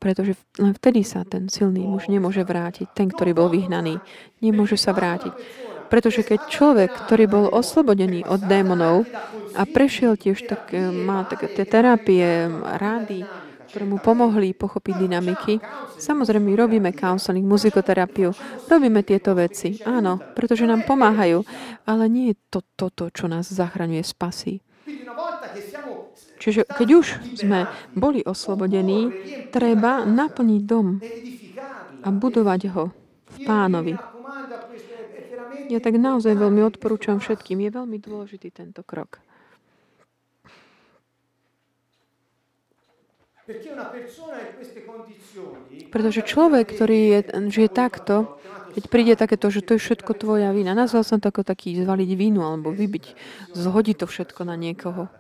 [0.02, 4.02] Pretože len vtedy sa ten silný muž nemôže vrátiť, ten, ktorý bol vyhnaný,
[4.44, 5.32] nemôže sa vrátiť.
[5.88, 9.06] Pretože keď človek, ktorý bol oslobodený od démonov
[9.54, 12.50] a prešiel tiež tak, e, má také tie terapie,
[12.82, 13.24] rády,
[13.74, 15.58] ktoré mu pomohli pochopiť dynamiky.
[15.98, 18.30] Samozrejme, robíme counseling, muzikoterapiu,
[18.70, 21.42] robíme tieto veci, áno, pretože nám pomáhajú,
[21.90, 24.62] ale nie je to toto, čo nás zachraňuje spasí.
[26.38, 27.66] Čiže keď už sme
[27.98, 29.10] boli oslobodení,
[29.50, 31.02] treba naplniť dom
[32.06, 32.94] a budovať ho
[33.34, 33.98] v pánovi.
[35.74, 37.66] Ja tak naozaj veľmi odporúčam všetkým.
[37.66, 39.18] Je veľmi dôležitý tento krok.
[45.92, 47.20] Pretože človek, ktorý je,
[47.52, 48.40] žije takto,
[48.74, 50.72] keď príde takéto, že to je všetko tvoja vina.
[50.72, 53.06] Nazval som to ako taký zvaliť vínu alebo vybiť,
[53.52, 55.12] zhodiť to všetko na niekoho.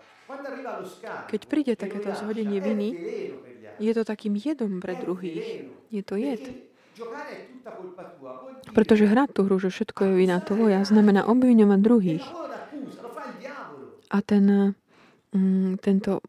[1.29, 2.89] Keď príde takéto zhodenie viny,
[3.77, 5.67] je to takým jedom pre druhých.
[5.91, 6.41] Je to jed.
[8.73, 12.25] Pretože hrať tú hru, že všetko je vina tvoja, znamená obviňovať druhých.
[14.13, 14.77] A ten,
[15.33, 16.21] mm, tento,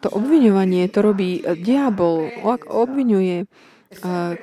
[0.00, 2.28] to obviňovanie to robí diabol,
[2.66, 3.48] obviňuje,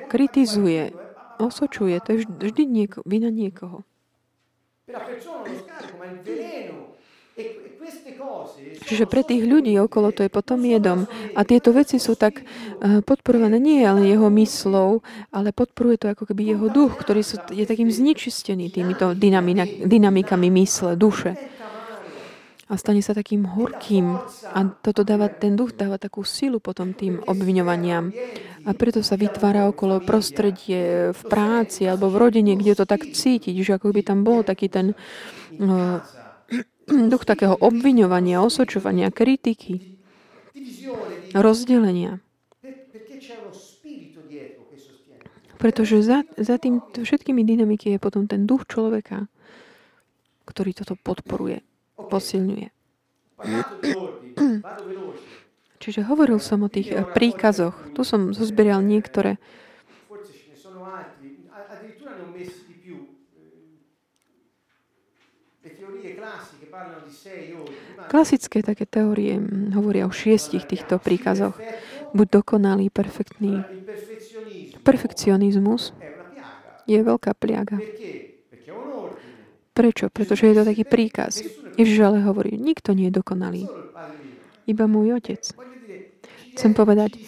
[0.08, 0.92] kritizuje,
[1.38, 2.00] osočuje.
[2.04, 3.82] To je vždy nieko, vina niekoho.
[8.84, 11.10] Čiže pre tých ľudí okolo to je potom jedom.
[11.34, 15.02] A tieto veci sú tak eh, podporované nie len jeho myslou,
[15.34, 19.16] ale podporuje to ako keby jeho duch, ktorý je takým zničistený týmito
[19.82, 21.34] dynamikami mysle, duše
[22.64, 24.16] a stane sa takým horkým.
[24.56, 28.08] A toto dáva, ten duch dáva takú silu potom tým obviňovaniam.
[28.64, 33.52] A preto sa vytvára okolo prostredie v práci alebo v rodine, kde to tak cítiť,
[33.60, 34.96] že ako by tam bol taký ten
[35.60, 36.00] uh,
[37.12, 40.00] duch takého obviňovania, osočovania, kritiky,
[41.36, 42.24] rozdelenia.
[45.60, 49.28] Pretože za, za tým všetkými dynamiky je potom ten duch človeka,
[50.44, 51.64] ktorý toto podporuje
[52.08, 52.68] posilňuje.
[55.82, 57.76] Čiže hovoril som o tých eh, príkazoch.
[57.92, 59.36] Tu som zozbieral niektoré.
[68.04, 71.64] Klasické také teórie hm, hovoria o šiestich týchto príkazoch.
[72.12, 73.66] Buď dokonalý, perfektný.
[74.84, 75.96] Perfekcionizmus
[76.84, 77.80] je veľká pliaga.
[79.74, 80.06] Prečo?
[80.06, 81.42] Pretože je to taký príkaz.
[81.74, 83.66] Ježiš ale hovorí, nikto nie je dokonalý.
[84.70, 85.42] Iba môj otec.
[86.54, 87.18] Chcem povedať,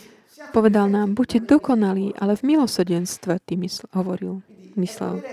[0.54, 4.46] povedal nám, buďte dokonalí, ale v milosrdenstve ty mysl, hovoril,
[4.78, 5.26] myslel.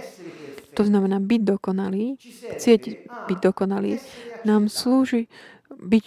[0.73, 2.17] To znamená byť dokonalý,
[2.57, 2.81] chcieť
[3.29, 4.01] byť dokonalý,
[4.41, 5.29] nám slúži
[5.69, 6.05] byť,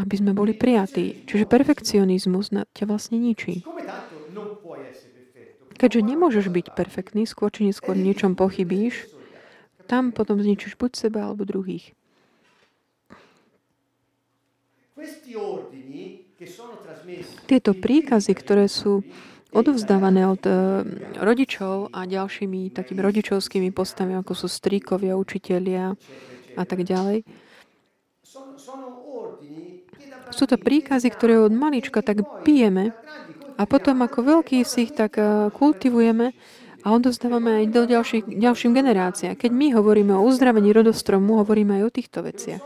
[0.00, 1.28] aby sme boli prijatí.
[1.28, 3.60] Čiže perfekcionizmus na ťa vlastne ničí.
[5.76, 9.15] Keďže nemôžeš byť perfektný, skôr či neskôr niečom pochybíš,
[9.86, 11.94] tam potom zničíš buď seba alebo druhých.
[17.46, 19.06] Tieto príkazy, ktoré sú
[19.54, 20.82] odovzdávané od uh,
[21.22, 25.96] rodičov a ďalšími takými rodičovskými postavami, ako sú stríkovia, učitelia
[26.58, 27.24] a tak ďalej,
[30.34, 32.92] sú to príkazy, ktoré od malička tak pijeme
[33.56, 36.34] a potom ako veľký si ich tak uh, kultivujeme
[36.86, 39.34] a odovzdávame aj do ďalších, ďalším generáciám.
[39.34, 42.62] Keď my hovoríme o uzdravení rodostromu, hovoríme aj o týchto veciach.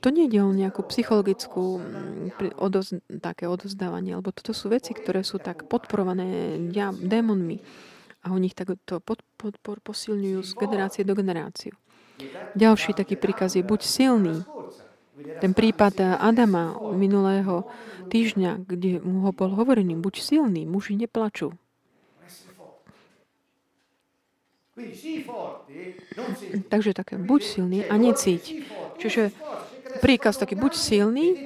[0.00, 5.20] To nie je o nejakú psychologickú mm, odoz, také odozdávanie, lebo toto sú veci, ktoré
[5.20, 6.56] sú tak podporované
[6.96, 7.60] démonmi
[8.24, 11.76] a oni ich tak to pod, podpor posilňujú z generácie do generáciu.
[12.56, 14.36] Ďalší taký príkaz je buď silný.
[15.44, 17.68] Ten prípad Adama minulého
[18.08, 21.52] týždňa, kde mu ho bol hovorený, buď silný, muži neplačú.
[26.68, 28.60] Takže také, buď silný a necíť.
[29.00, 29.32] Čiže
[30.04, 31.36] príkaz taký, buď silný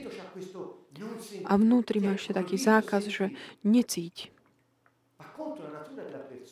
[1.47, 3.31] a vnútri má ešte taký zákaz, že
[3.63, 4.35] necíť.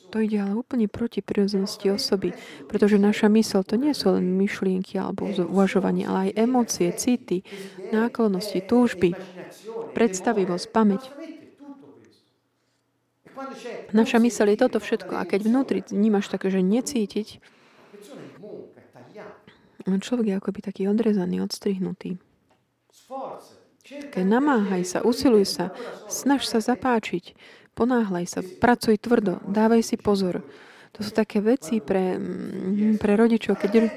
[0.09, 2.33] To ide ale úplne proti prirodzenosti osoby,
[2.65, 7.45] pretože naša mysl to nie sú len myšlienky alebo uvažovanie, ale aj emócie, city,
[7.93, 9.13] náklonnosti, túžby,
[9.93, 11.13] predstavivosť, pamäť.
[13.95, 15.17] Naša mysel je toto všetko.
[15.17, 17.41] A keď vnútri vnímaš také, že necítiť,
[19.97, 22.21] človek je akoby taký odrezaný, odstrihnutý.
[23.89, 25.73] Keď namáhaj sa, usiluj sa,
[26.13, 27.33] snaž sa zapáčiť,
[27.73, 30.45] ponáhľaj sa, pracuj tvrdo, dávaj si pozor.
[30.93, 33.89] To sú také veci pre, mm, pre rodičov, keď,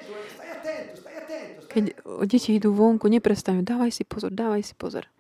[1.68, 1.84] keď
[2.24, 5.12] deti idú vonku, neprestajú, dávaj si pozor, dávaj si pozor.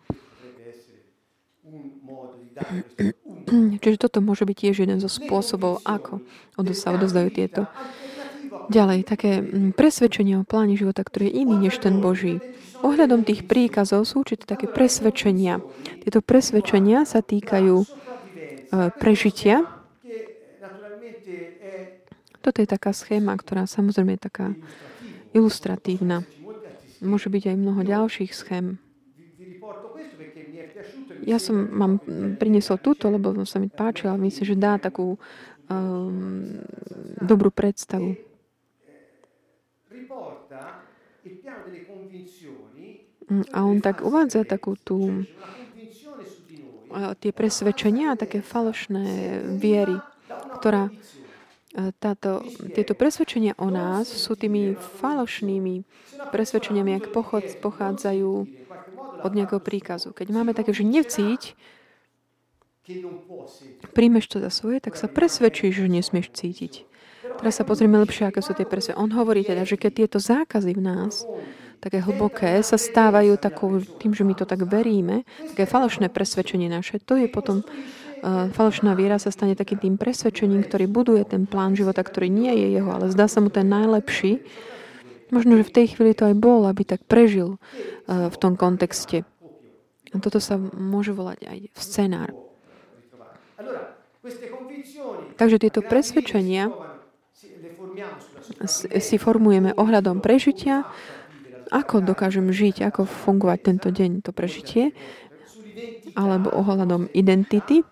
[3.81, 6.21] Čiže toto môže byť tiež jeden zo spôsobov, ako
[6.71, 7.67] sa odozdajú tieto.
[8.71, 12.39] Ďalej, také mm, presvedčenie o pláne života, ktorý je iný než ten Boží.
[12.81, 15.59] Ohľadom tých príkazov sú určite také presvedčenia.
[16.03, 17.87] Tieto presvedčenia sa týkajú e,
[18.95, 19.67] prežitia.
[22.41, 24.47] Toto je taká schéma, ktorá samozrejme je taká
[25.37, 26.25] ilustratívna.
[27.01, 28.81] Môže byť aj mnoho ďalších schém.
[31.25, 32.01] Ja som mám
[32.37, 34.17] priniesol túto, lebo sa mi páčila.
[34.17, 35.15] Myslím, že dá takú
[35.69, 36.61] um,
[37.21, 38.17] dobrú predstavu.
[43.31, 45.23] Mm, a on tak uvádza takú tú
[47.23, 49.95] tie presvedčenia, také falošné viery,
[50.59, 50.91] ktorá
[52.03, 52.43] táto,
[52.75, 55.87] tieto presvedčenia o nás sú tými falošnými
[56.35, 57.15] presvedčeniami, ak
[57.63, 58.31] pochádzajú
[59.21, 60.11] od nejakého príkazu.
[60.11, 61.53] Keď máme také, že nevcíť,
[63.93, 66.89] príjmeš to za svoje, tak sa presvedčíš, že nesmieš cítiť.
[67.37, 69.01] Teraz sa pozrieme lepšie, aké sú tie presvedčenia.
[69.01, 71.25] On hovorí teda, že keď tieto zákazy v nás,
[71.81, 77.01] také hlboké, sa stávajú takou, tým, že my to tak veríme, také falošné presvedčenie naše,
[77.01, 81.73] to je potom uh, falošná viera sa stane takým tým presvedčením, ktorý buduje ten plán
[81.73, 84.45] života, ktorý nie je jeho, ale zdá sa mu ten najlepší
[85.31, 89.23] Možno, že v tej chvíli to aj bol, aby tak prežil uh, v tom kontexte.
[90.11, 92.29] A toto sa môže volať aj scenár.
[95.39, 96.69] Takže tieto presvedčenia
[98.99, 100.83] si formujeme ohľadom prežitia,
[101.71, 104.91] ako dokážem žiť, ako fungovať tento deň, to prežitie,
[106.19, 107.87] alebo ohľadom identity,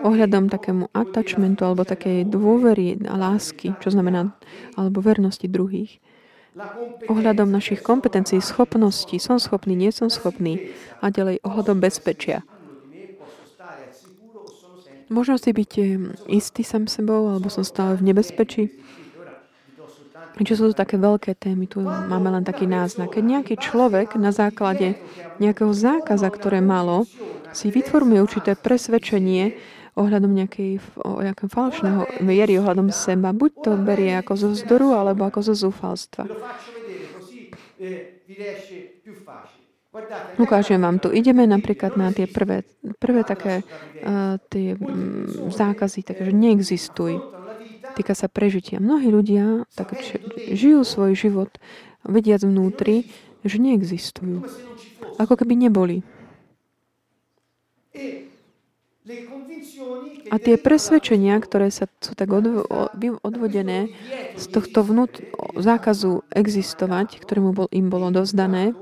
[0.00, 4.32] ohľadom takému attachmentu alebo takej dôvery a lásky, čo znamená,
[4.80, 6.00] alebo vernosti druhých
[7.06, 10.72] ohľadom našich kompetencií, schopností, som schopný, nie som schopný
[11.04, 12.42] a ďalej ohľadom bezpečia.
[15.06, 15.86] Možno si byť eh,
[16.34, 18.64] istý sam sebou, alebo som stále v nebezpečí.
[20.36, 23.16] Čo sú to také veľké témy, tu máme len taký náznak.
[23.16, 25.00] Keď nejaký človek na základe
[25.40, 27.08] nejakého zákaza, ktoré malo,
[27.56, 29.56] si vytvoruje určité presvedčenie,
[29.96, 33.32] ohľadom nejakej, o nejakého falošného viery ohľadom seba.
[33.32, 36.28] Buď to berie ako zo vzdoru, alebo ako zo zúfalstva.
[40.36, 41.08] Ukážem vám tu.
[41.08, 42.68] Ideme napríklad na tie prvé,
[43.00, 43.64] prvé také
[44.04, 47.24] uh, tie um, zákazy, také, že neexistuj.
[47.96, 48.76] Týka sa prežitia.
[48.76, 49.96] Mnohí ľudia tak
[50.44, 51.48] žijú svoj život,
[52.04, 53.08] vediac vnútri,
[53.40, 54.44] že neexistujú.
[55.16, 56.04] Ako keby neboli.
[60.26, 63.94] A tie presvedčenia, ktoré sa, sú tak odvodené
[64.34, 65.22] z tohto vnút,
[65.54, 68.74] zákazu existovať, ktorému bol, im bolo dozdané,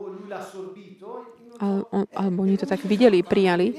[1.61, 3.77] alebo oni to tak videli, prijali.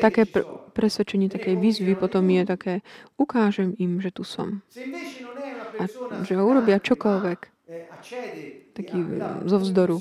[0.00, 0.46] Také pr-
[0.76, 2.74] presvedčenie takej výzvy potom je také,
[3.16, 4.62] ukážem im, že tu som.
[5.80, 5.88] A
[6.22, 7.40] že urobia čokoľvek.
[8.76, 8.98] Taký
[9.48, 9.98] zo vzdoru.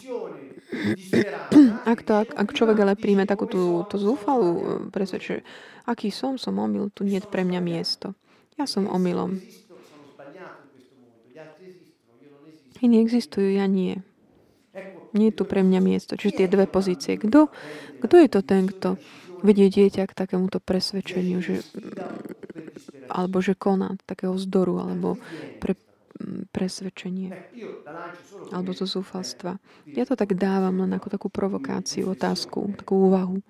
[1.85, 5.45] Ak, to, ak, ak človek ale príjme takú tú, tú zúfalú presvedčenie,
[5.85, 8.17] aký som, som omyl, tu nie je pre mňa miesto.
[8.57, 9.37] Ja som omylom.
[12.81, 14.01] Iní existujú, ja nie.
[15.15, 16.19] Nie je tu pre mňa miesto.
[16.19, 17.15] Čiže tie dve pozície.
[17.15, 17.53] Kto,
[18.03, 18.99] kto je to ten, kto
[19.45, 21.61] vedie dieťa k takémuto presvedčeniu, že,
[23.07, 25.21] alebo že koná takého vzdoru, alebo
[25.61, 25.77] pre,
[26.51, 27.35] presvedčenie,
[28.55, 29.59] alebo zo zúfalstva.
[29.91, 33.43] Ja to tak dávam len ako takú provokáciu, otázku, takú úvahu.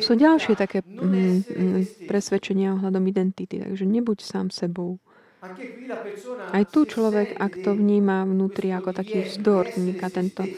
[0.00, 4.96] Sú ďalšie také mm, presvedčenia ohľadom identity, takže nebuď sám sebou.
[6.48, 10.48] Aj tu človek, ak to vníma vnútri ako taký vzdor, vníka tento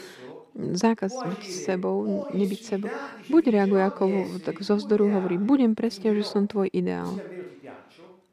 [0.55, 2.89] zákaz byť sebou, nebyť sebou,
[3.27, 4.05] buď reaguje ako
[4.39, 7.19] tak zo vzdoru hovorí, budem presne, že som tvoj ideál.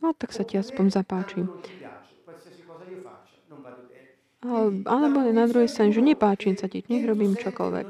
[0.07, 1.51] No, tak sa ti aspoň zapáči.
[4.87, 7.89] Alebo na druhej strane, že nepáčim sa ti, nech robím čokoľvek.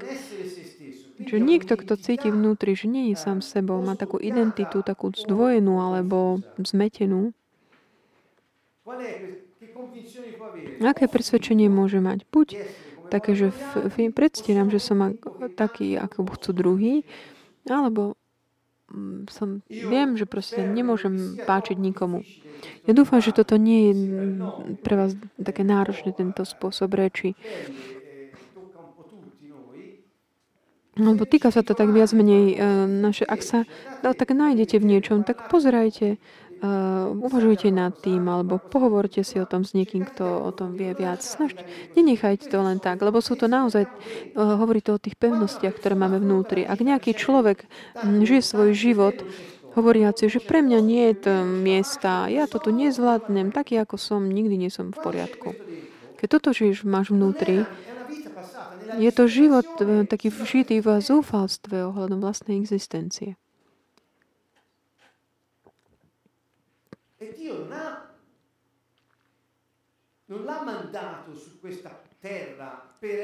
[1.29, 5.77] Že niekto, kto cíti vnútri, že nie je sám sebou, má takú identitu, takú zdvojenú
[5.77, 7.37] alebo zmetenú,
[10.81, 12.25] Aké presvedčenie môže mať?
[12.33, 12.57] Buď
[13.13, 13.53] také, že
[14.15, 15.19] predstieram, že som
[15.59, 16.95] taký, ako chcú druhý,
[17.69, 18.15] alebo
[19.31, 22.23] som, viem, že proste nemôžem páčiť nikomu.
[22.87, 23.95] Ja dúfam, že toto nie je
[24.81, 25.13] pre vás
[25.43, 27.35] také náročné, tento spôsob reči.
[30.97, 33.69] Lebo týka sa to tak viac menej uh, naše, ak sa
[34.01, 36.17] no, tak nájdete v niečom, tak pozerajte,
[36.57, 40.97] Uh, uvažujte nad tým, alebo pohovorte si o tom s niekým, kto o tom vie
[40.97, 41.21] viac.
[41.21, 45.77] Snažte, nenechajte to len tak, lebo sú to naozaj, uh, hovorí to o tých pevnostiach,
[45.77, 46.65] ktoré máme vnútri.
[46.65, 47.69] Ak nejaký človek
[48.01, 49.21] um, žije svoj život,
[49.77, 54.25] hovoriaci, že pre mňa nie je to miesta, ja to tu nezvládnem, taký ako som,
[54.25, 55.53] nikdy nie som v poriadku.
[56.17, 57.69] Keď toto žiješ, máš vnútri,
[58.97, 63.37] je to život uh, taký vžitý v zúfalstve ohľadom vlastnej existencie.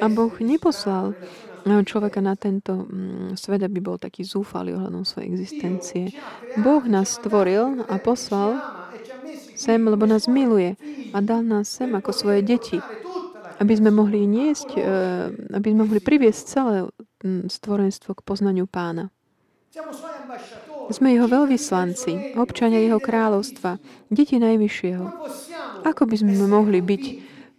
[0.02, 1.14] A Boh neposlal
[1.62, 6.04] človeka na tento mm, svet, aby bol taký zúfalý ohľadom svojej existencie.
[6.58, 8.66] Boh nás stvoril a poslal
[9.54, 10.76] sem, lebo nás miluje
[11.14, 12.78] a dal nás sem ako svoje deti,
[13.60, 14.82] aby sme mohli niesť, e,
[15.54, 16.76] aby sme mohli priviesť celé
[17.24, 19.10] mm, stvorenstvo k poznaniu pána.
[20.90, 23.78] Sme jeho veľvyslanci, občania jeho kráľovstva,
[24.10, 25.06] deti Najvyššieho.
[25.86, 27.04] Ako by sme mohli byť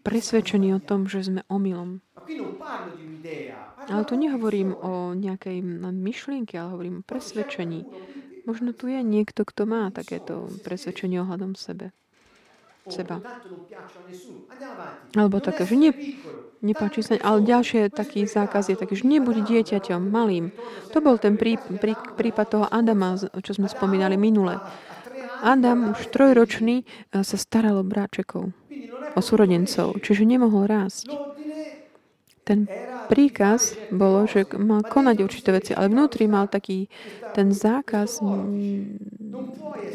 [0.03, 2.03] presvedčení o tom, že sme omylom?
[3.83, 7.87] Ale tu nehovorím o nejakej myšlienke, ale hovorím o presvedčení.
[8.43, 11.95] Možno tu je niekto, kto má takéto presvedčenie ohľadom sebe
[12.87, 13.23] seba.
[15.15, 15.91] Alebo také, že nie,
[16.59, 20.51] nepáči sa, ale ďalšie taký zákaz je taký, že nebuď dieťaťom, malým.
[20.91, 24.59] To bol ten prí, prí, prípad toho Adama, čo sme spomínali minule.
[25.43, 26.85] Adam, už trojročný, e,
[27.19, 28.55] sa staral o bráčekov,
[29.15, 31.11] o súrodencov, čiže nemohol rásť.
[32.47, 32.67] Ten
[33.11, 36.87] príkaz bolo, že mal konať určité veci, ale vnútri mal taký
[37.35, 38.23] ten zákaz,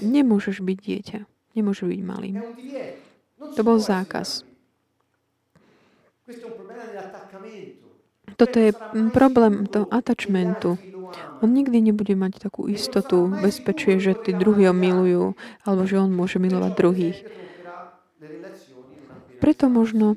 [0.05, 1.20] nemôžeš byť dieťa.
[1.59, 2.38] Nemôže byť malým.
[3.59, 4.46] To bol zákaz.
[8.38, 8.70] Toto je
[9.11, 10.78] problém toho attachmentu.
[11.42, 15.34] On nikdy nebude mať takú istotu, bezpečie, že tí druhí ho milujú,
[15.66, 17.18] alebo že on môže milovať druhých.
[19.42, 20.14] Preto možno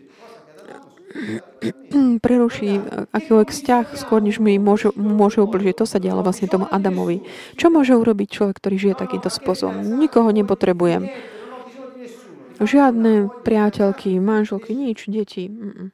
[2.22, 2.82] preruší
[3.12, 5.76] akýkoľvek vzťah skôr, než mi môže, môže ubližiť.
[5.78, 7.24] To sa dialo vlastne tomu Adamovi.
[7.60, 9.82] Čo môže urobiť človek, ktorý žije takýmto spôsobom?
[10.00, 11.12] Nikoho nepotrebujem.
[12.62, 15.50] Žiadne priateľky, manželky, nič, deti.
[15.50, 15.90] Mm-mm.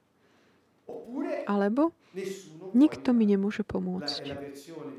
[1.47, 1.95] Alebo
[2.75, 4.23] nikto mi nemôže pomôcť.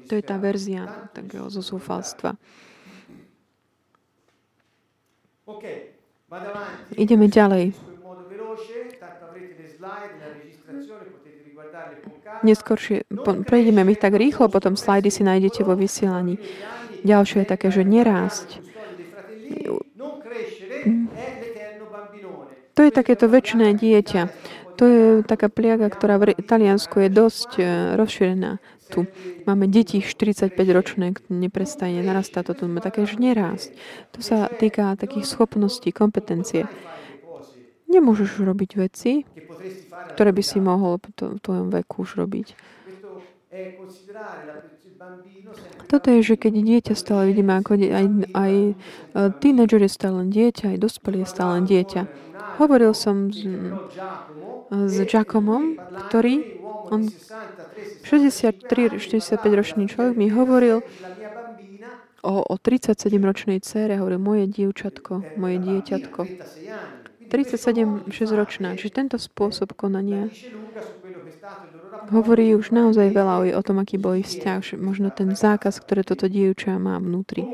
[0.08, 2.40] To je tá verzia takého zo zúfalstva.
[6.96, 7.76] Ideme ďalej.
[12.42, 13.06] Neskôršie,
[13.46, 16.38] prejdeme ich tak rýchlo, potom slajdy si nájdete vo vysielaní.
[17.06, 18.62] Ďalšie je také, že nerásť.
[22.78, 24.22] To je takéto väčšiné dieťa.
[24.78, 27.62] To je taká pliaga, ktorá v Taliansku je dosť e,
[27.98, 28.62] rozšírená.
[28.86, 29.10] tu
[29.42, 33.74] máme deti 45-ročné, neprestane narastá toto, máme také, že nerásť.
[34.14, 36.70] To sa týka takých schopností, kompetencie.
[37.88, 39.24] Nemôžeš robiť veci,
[40.14, 42.52] ktoré by si mohol v tvojom veku už robiť.
[45.88, 48.72] Toto je, že keď dieťa stále vidíme, ako aj, aj e,
[49.40, 52.02] tínedžer je stále len dieťa, aj dospelý je stále dieťa.
[52.60, 53.40] Hovoril som s,
[54.68, 56.44] s Giacomom, ktorý,
[56.92, 57.08] on
[58.04, 60.84] 63-65 ročný človek mi hovoril
[62.20, 66.20] o, o 37 ročnej cére, hovoril moje dievčatko, moje dieťatko.
[67.28, 68.74] 37-6 ročná.
[68.74, 70.32] Čiže tento spôsob konania
[72.08, 76.26] hovorí už naozaj veľa o tom, aký bol ich vzťah, možno ten zákaz, ktoré toto
[76.26, 77.44] dievča má vnútri.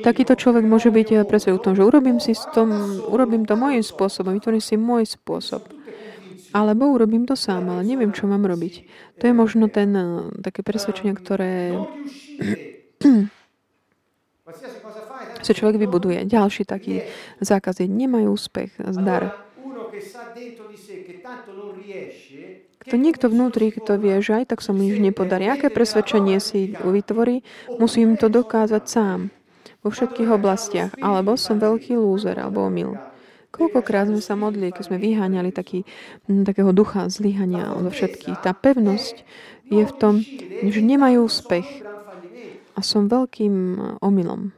[0.00, 2.68] Takýto človek môže byť eh, presvedčený v tom, že urobím, si tom,
[3.04, 5.60] urobím to môjim spôsobom, vytvorím si môj spôsob.
[6.54, 8.86] Alebo urobím to sám, ale neviem, čo mám robiť.
[9.18, 10.08] To je možno ten, eh,
[10.40, 11.76] také presvedčenie, ktoré
[15.44, 16.28] sa človek vybuduje.
[16.28, 17.04] Ďalší taký
[17.40, 19.32] zákaz je, nemajú úspech, zdar.
[22.84, 26.76] Kto niekto vnútri, kto vie, že aj tak sa mu nič nepodarí, aké presvedčenie si
[26.76, 27.40] vytvorí,
[27.80, 29.32] musím to dokázať sám
[29.80, 30.92] vo všetkých oblastiach.
[31.00, 33.00] Alebo som veľký lúzer, alebo omyl.
[33.54, 35.86] Koľkokrát sme sa modlili, keď sme vyháňali taký,
[36.26, 38.42] takého ducha zlyhania vo všetkých.
[38.42, 39.22] Tá pevnosť
[39.70, 40.20] je v tom,
[40.60, 41.86] že nemajú úspech.
[42.74, 44.50] A som veľkým omylom.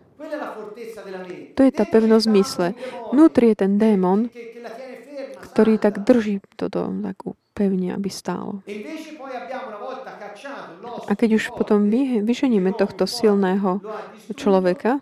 [1.57, 2.69] To je tá pevnosť mysle.
[3.13, 4.29] Vnútri je ten démon,
[5.53, 8.61] ktorý tak drží toto takú pevne, aby stálo.
[11.09, 13.81] A keď už potom vy, vyženíme tohto silného
[14.37, 15.01] človeka,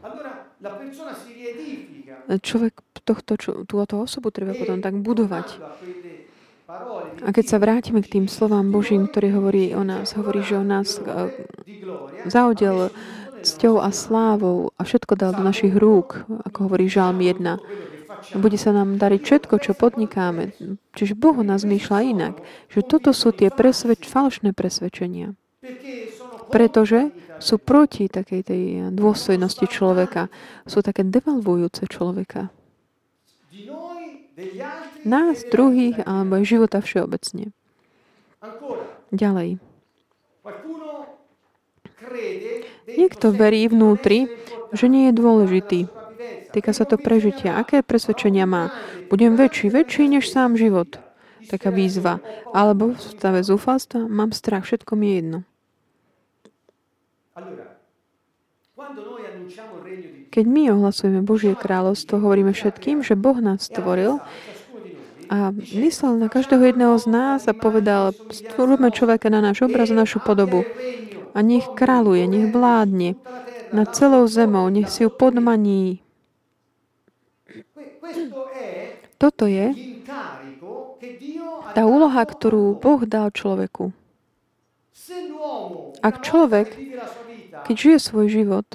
[2.39, 3.35] človek tohto,
[3.67, 5.59] túto osobu treba potom tak budovať.
[7.25, 10.65] A keď sa vrátime k tým slovám Božím, ktorý hovorí o nás, hovorí, že o
[10.65, 11.29] nás eh,
[12.25, 12.89] zaudel
[13.45, 18.41] cťou a slávou a všetko dal do našich rúk, ako hovorí Žalm 1.
[18.41, 20.57] Bude sa nám dariť všetko, čo podnikáme.
[20.97, 22.35] Čiže Boh nás zmýšľa inak.
[22.73, 25.37] Že toto sú tie presvedč- falošné presvedčenia.
[26.49, 28.63] Pretože sú proti takej tej
[28.97, 30.33] dôstojnosti človeka.
[30.65, 32.49] Sú také devalvujúce človeka.
[35.05, 37.53] Nás, druhých, alebo života všeobecne.
[39.13, 39.61] Ďalej.
[42.85, 44.29] Niekto verí vnútri,
[44.73, 45.81] že nie je dôležitý.
[46.53, 47.59] Týka sa to prežitia.
[47.59, 48.71] Aké presvedčenia má?
[49.11, 51.01] Budem väčší, väčší než sám život.
[51.51, 52.23] Taká výzva.
[52.55, 55.39] Alebo v stave zúfalstva mám strach, všetko mi je jedno.
[60.31, 64.19] Keď my ohlasujeme Božie kráľovstvo, hovoríme všetkým, že Boh nás stvoril
[65.31, 69.97] a myslel na každého jedného z nás a povedal, stvoríme človeka na náš obraz a
[69.97, 70.65] našu podobu
[71.35, 73.19] a nech kráľuje, nech vládne
[73.75, 76.05] nad celou zemou, nech si ju podmaní.
[79.19, 79.73] Toto je
[81.75, 83.91] tá úloha, ktorú Boh dal človeku.
[86.05, 86.71] Ak človek,
[87.67, 88.67] keď žije svoj život,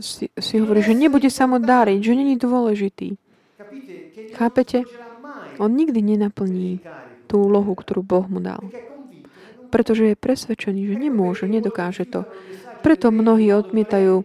[0.00, 3.18] si, si hovorí, že nebude sa mu dáriť, že není dôležitý.
[4.34, 4.82] Chápete?
[5.62, 6.82] On nikdy nenaplní
[7.30, 8.62] tú úlohu, ktorú Boh mu dal.
[9.70, 12.26] Pretože je presvedčený, že nemôže, nedokáže to.
[12.82, 14.24] Preto mnohí odmietajú uh,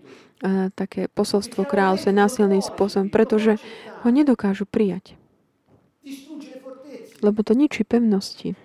[0.74, 3.58] také posolstvo kráľovstva násilným spôsobom, pretože
[4.06, 5.18] ho nedokážu prijať.
[7.20, 8.56] Lebo to ničí pevnosti.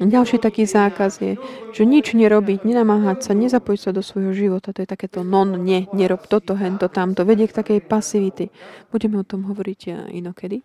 [0.00, 1.36] Ďalší taký zákaz je,
[1.76, 4.72] že nič nerobiť, nenamáhať sa, nezapojiť sa do svojho života.
[4.72, 7.28] To je takéto non, ne, nerob toto, hento, tamto.
[7.28, 8.48] Vedie k takej pasivity.
[8.88, 10.64] Budeme o tom hovoriť eh, inokedy.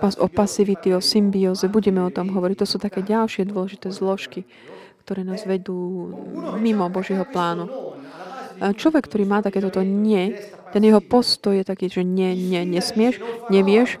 [0.00, 1.68] Pas, o pasivity, o symbióze.
[1.68, 2.64] Budeme o tom hovoriť.
[2.64, 4.48] To sú také ďalšie dôležité zložky,
[5.04, 6.08] ktoré nás vedú
[6.56, 7.68] mimo Božieho plánu.
[8.62, 10.40] Človek, ktorý má takéto nie,
[10.72, 13.18] ten jeho postoj je taký, že nie, nie, nesmieš,
[13.52, 14.00] nevieš,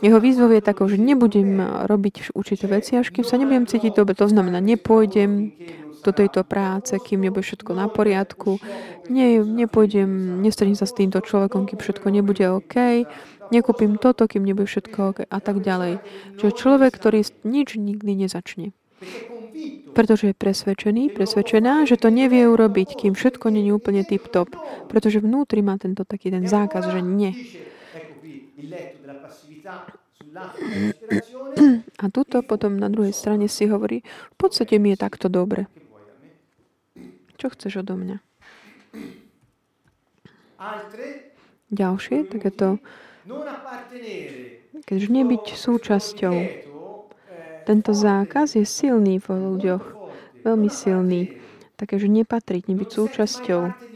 [0.00, 4.16] jeho výzvou je takou, že nebudem robiť určité veci, až kým sa nebudem cítiť dobre.
[4.16, 5.52] To znamená, nepôjdem
[6.00, 8.56] do tejto práce, kým nebude všetko na poriadku.
[9.12, 13.04] Nie, nepôjdem, nestretnem sa s týmto človekom, kým všetko nebude OK.
[13.52, 16.00] Nekúpim toto, kým nebude všetko OK a tak ďalej.
[16.40, 18.72] Čiže človek, ktorý nič nikdy nezačne.
[19.90, 24.54] Pretože je presvedčený, presvedčená, že to nevie urobiť, kým všetko není úplne tip-top.
[24.86, 27.34] Pretože vnútri má tento taký ten zákaz, že nie.
[32.02, 35.66] A tuto potom na druhej strane si hovorí, v podstate mi je takto dobre.
[37.40, 38.20] Čo chceš odo mňa?
[41.70, 42.76] Ďalšie, takéto,
[44.84, 46.36] keď nebyť súčasťou.
[47.64, 49.84] Tento zákaz je silný v ľuďoch,
[50.44, 51.38] veľmi silný.
[51.80, 53.89] Takže nepatriť, nebyť súčasťou.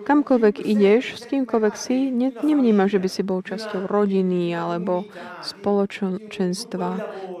[0.00, 5.04] Kamkoľvek ideš, s kýmkoľvek si, ne, nevnímaš, že by si bol časťou rodiny alebo
[5.44, 6.90] spoločenstva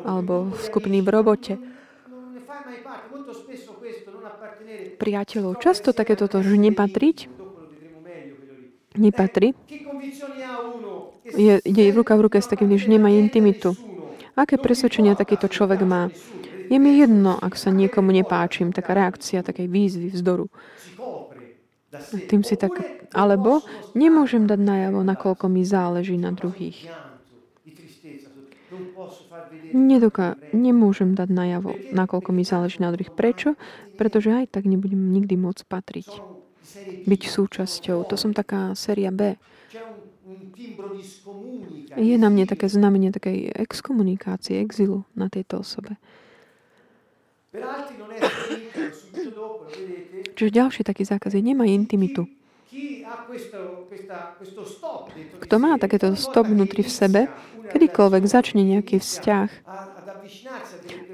[0.04, 1.54] alebo skupiny v robote.
[5.00, 5.56] Priateľov.
[5.58, 7.18] Často takéto to, že nepatriť,
[9.00, 9.56] nepatrí.
[11.30, 13.78] Je, ide ruka v ruke s takým, že nemá intimitu.
[14.34, 16.10] Aké presvedčenia takýto človek má?
[16.70, 20.46] Je mi jedno, ak sa niekomu nepáčim, taká reakcia takej výzvy, vzdoru.
[22.30, 22.74] Tým si tak,
[23.10, 23.66] alebo
[23.98, 26.86] nemôžem dať najavo, nakoľko mi záleží na druhých.
[29.70, 33.10] Nedoká, nemôžem dať najavo, nakoľko mi záleží na druhých.
[33.14, 33.58] Prečo?
[33.98, 36.08] Pretože aj tak nebudem nikdy môcť patriť
[37.06, 38.06] byť súčasťou.
[38.06, 39.34] To som taká séria B.
[41.98, 45.98] Je na mne také znamenie takej exkomunikácie, exilu na tejto osobe.
[50.38, 52.30] Čiže ďalší taký zákaz je, nemá intimitu.
[55.42, 57.20] Kto má takéto stop vnútri v sebe,
[57.74, 59.48] kedykoľvek začne nejaký vzťah,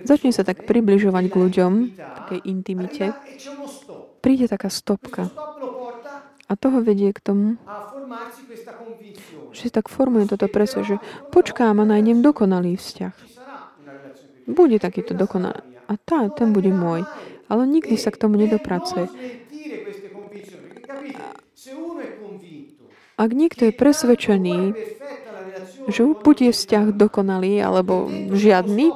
[0.05, 3.17] začne sa tak približovať k ľuďom, takej intimite,
[4.21, 5.33] príde taká stopka.
[6.47, 7.59] A toho vedie k tomu,
[9.51, 11.01] že si tak formuje toto preso, že
[11.33, 13.15] počkám a nájdem dokonalý vzťah.
[14.47, 15.76] Bude takýto dokonalý.
[15.87, 17.07] A tá, ten bude môj.
[17.47, 19.07] Ale nikdy sa k tomu nedopracuje.
[23.17, 24.59] Ak niekto je presvedčený,
[25.87, 28.93] že bude vzťah dokonalý alebo žiadny,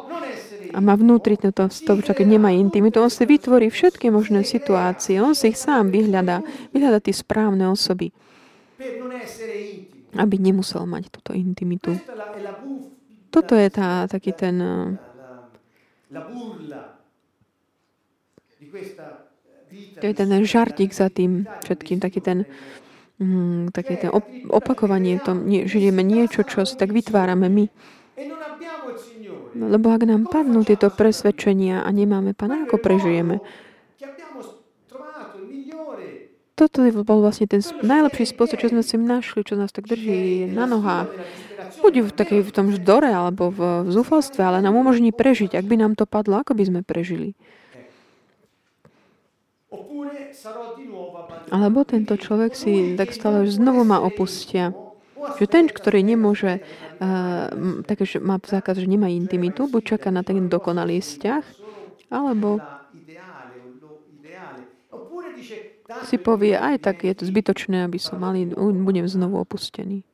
[0.71, 5.35] a má vnútri tento vstup, keď nemá intimitu, on si vytvorí všetky možné situácie, on
[5.35, 8.15] si ich sám vyhľadá, vyhľadá tie správne osoby,
[10.15, 11.99] aby nemusel mať túto intimitu.
[13.35, 14.57] Toto je tá, taký ten
[20.01, 22.43] to je ten žartík za tým všetkým, taký ten,
[23.23, 24.11] mm, taký ten
[24.51, 25.39] opakovanie, to,
[25.71, 27.65] že ideme niečo, čo si tak vytvárame my.
[29.51, 33.43] Lebo ak nám padnú tieto presvedčenia a nemáme Pána, ako prežijeme?
[36.61, 40.69] Toto bol vlastne ten najlepší spôsob, čo sme si našli, čo nás tak drží na
[40.69, 41.09] nohách.
[41.81, 45.57] Buď v, takej, v tom ždore alebo v, v zúfalstve, ale nám umožní prežiť.
[45.57, 47.33] Ak by nám to padlo, ako by sme prežili?
[51.49, 54.77] Alebo tento človek si tak stále znovu ma opustia.
[55.41, 56.61] Že ten, ktorý nemôže,
[57.01, 57.49] uh,
[57.89, 61.45] takže má zákaz, že nemá intimitu, buď čaká na ten dokonalý vzťah,
[62.13, 62.61] alebo
[66.07, 70.07] si povie, aj tak je to zbytočné, aby som malý, budem znovu opustený.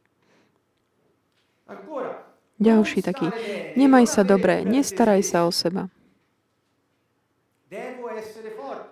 [2.57, 3.29] Ďalší taký.
[3.77, 5.93] Nemaj sa dobre, nestaraj sa o seba.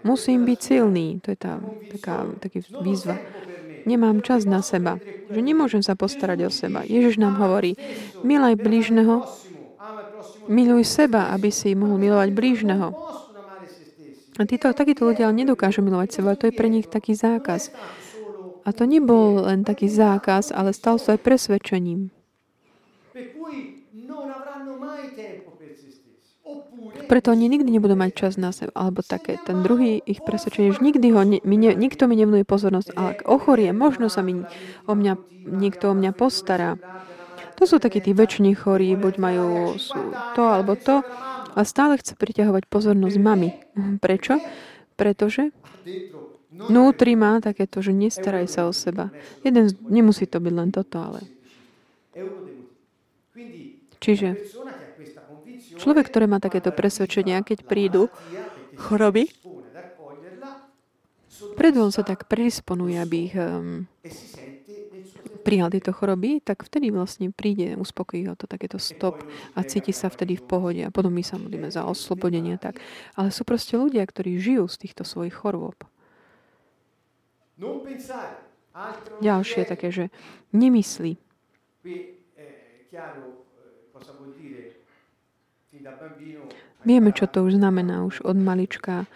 [0.04, 1.16] Musím byť silný.
[1.24, 1.56] To je tá,
[1.88, 3.16] taká, taký výzva
[3.86, 4.98] nemám čas na seba,
[5.30, 6.82] že nemôžem sa postarať o seba.
[6.84, 7.76] Ježiš nám hovorí,
[8.24, 9.24] milaj blížneho,
[10.48, 12.92] miluj seba, aby si mohol milovať blížneho.
[14.34, 17.70] A títo, takíto ľudia nedokážu milovať seba, to je pre nich taký zákaz.
[18.64, 22.10] A to nebol len taký zákaz, ale stal sa aj presvedčením.
[27.04, 28.72] Preto oni nikdy nebudú mať čas na seba.
[28.74, 32.96] Alebo také, ten druhý ich presvedčenie, že nikdy ho, mi ne, nikto mi nevnuje pozornosť,
[32.96, 34.42] ale ak ochorie, možno sa mi
[34.88, 35.12] o mňa,
[35.46, 36.80] niekto o mňa postará.
[37.60, 39.78] To sú takí tí väčšní chorí, buď majú
[40.34, 41.06] to alebo to
[41.54, 43.50] a stále chce priťahovať pozornosť mami.
[43.78, 44.42] Mhm, prečo?
[44.98, 45.54] Pretože
[46.50, 49.10] vnútri má takéto, že nestaraj sa o seba.
[49.46, 51.20] Jeden, nemusí to byť len toto, ale...
[53.98, 54.36] Čiže
[55.74, 58.06] Človek, ktorý má takéto presvedčenia, keď prídu
[58.78, 59.26] choroby,
[61.58, 63.90] predvon sa tak predisponuje, aby ich um,
[65.44, 69.20] prijal tieto choroby, tak vtedy vlastne príde, uspokojí ho to takéto stop
[69.52, 72.56] a cíti sa vtedy v pohode a potom my sa modlíme za oslobodenie.
[72.56, 72.80] Tak.
[73.20, 75.76] Ale sú proste ľudia, ktorí žijú z týchto svojich chorôb.
[79.20, 80.04] Ďalšie také, že
[80.50, 81.20] nemyslí.
[86.84, 89.06] Vieme, čo to už znamená už od malička.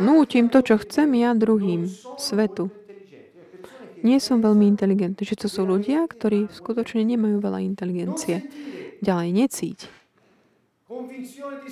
[0.00, 1.88] Nútim to, čo chcem ja druhým,
[2.20, 2.68] svetu.
[4.00, 5.22] Nie som veľmi inteligentný.
[5.22, 8.44] Že to sú ľudia, ktorí skutočne nemajú veľa inteligencie.
[9.00, 9.80] Ďalej, necíť.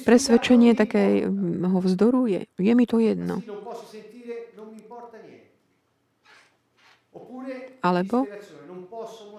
[0.06, 3.42] Presvedčenie takého vzdoru je, je mi to jedno.
[7.82, 8.26] Alebo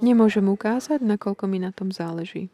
[0.04, 2.52] nemôžem ukázať, nakoľko mi na tom záleží.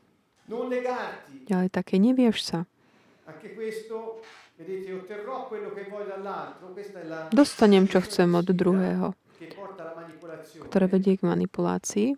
[1.45, 2.59] Ďalej také, nevieš sa.
[7.33, 9.17] Dostanem, čo chcem od druhého
[10.67, 12.17] ktoré vedie k manipulácii.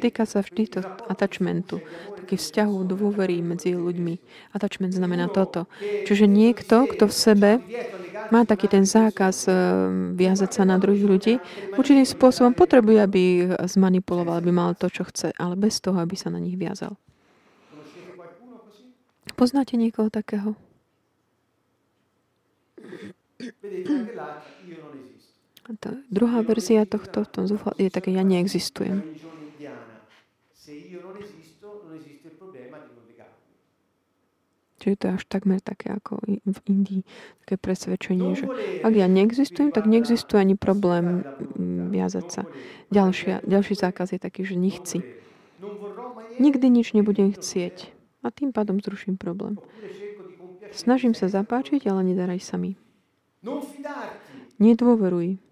[0.00, 1.80] Týka sa vždy to attachmentu,
[2.18, 4.14] taký vzťahu dôvery medzi ľuďmi.
[4.52, 5.70] Attachment znamená toto.
[5.80, 7.50] Čiže niekto, kto v sebe
[8.34, 9.54] má taký ten zákaz eh,
[10.18, 11.34] viazať sa na druhých ľudí,
[11.78, 13.22] určitým spôsobom potrebuje, aby
[13.66, 16.98] zmanipuloval, aby mal to, čo chce, ale bez toho, aby sa na nich viazal.
[19.36, 20.56] Poznáte niekoho takého?
[25.66, 29.02] Tá druhá verzia tohto tom je také, ja neexistujem.
[34.86, 37.02] Čiže to je až takmer také ako v Indii,
[37.42, 38.46] také presvedčenie, že
[38.86, 42.42] ak ja neexistujem, tak neexistuje ani problém mm, viazať sa.
[42.94, 45.02] Ďalšia, ďalší zákaz je taký, že nechci.
[46.38, 47.90] Nikdy nič nebudem chcieť.
[48.22, 49.58] A tým pádom zruším problém.
[50.70, 52.78] Snažím sa zapáčiť, ale nedaraj sa mi.
[54.62, 55.45] Nedôveruj.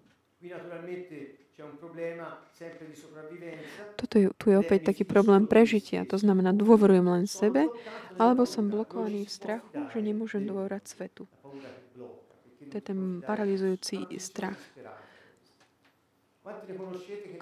[3.99, 6.03] Toto je, tu je opäť taký problém prežitia.
[6.11, 7.71] To znamená, dôverujem len sebe,
[8.19, 11.23] alebo som blokovaný v strachu, že nemôžem dôverať svetu.
[12.69, 14.59] To je ten paralizujúci strach.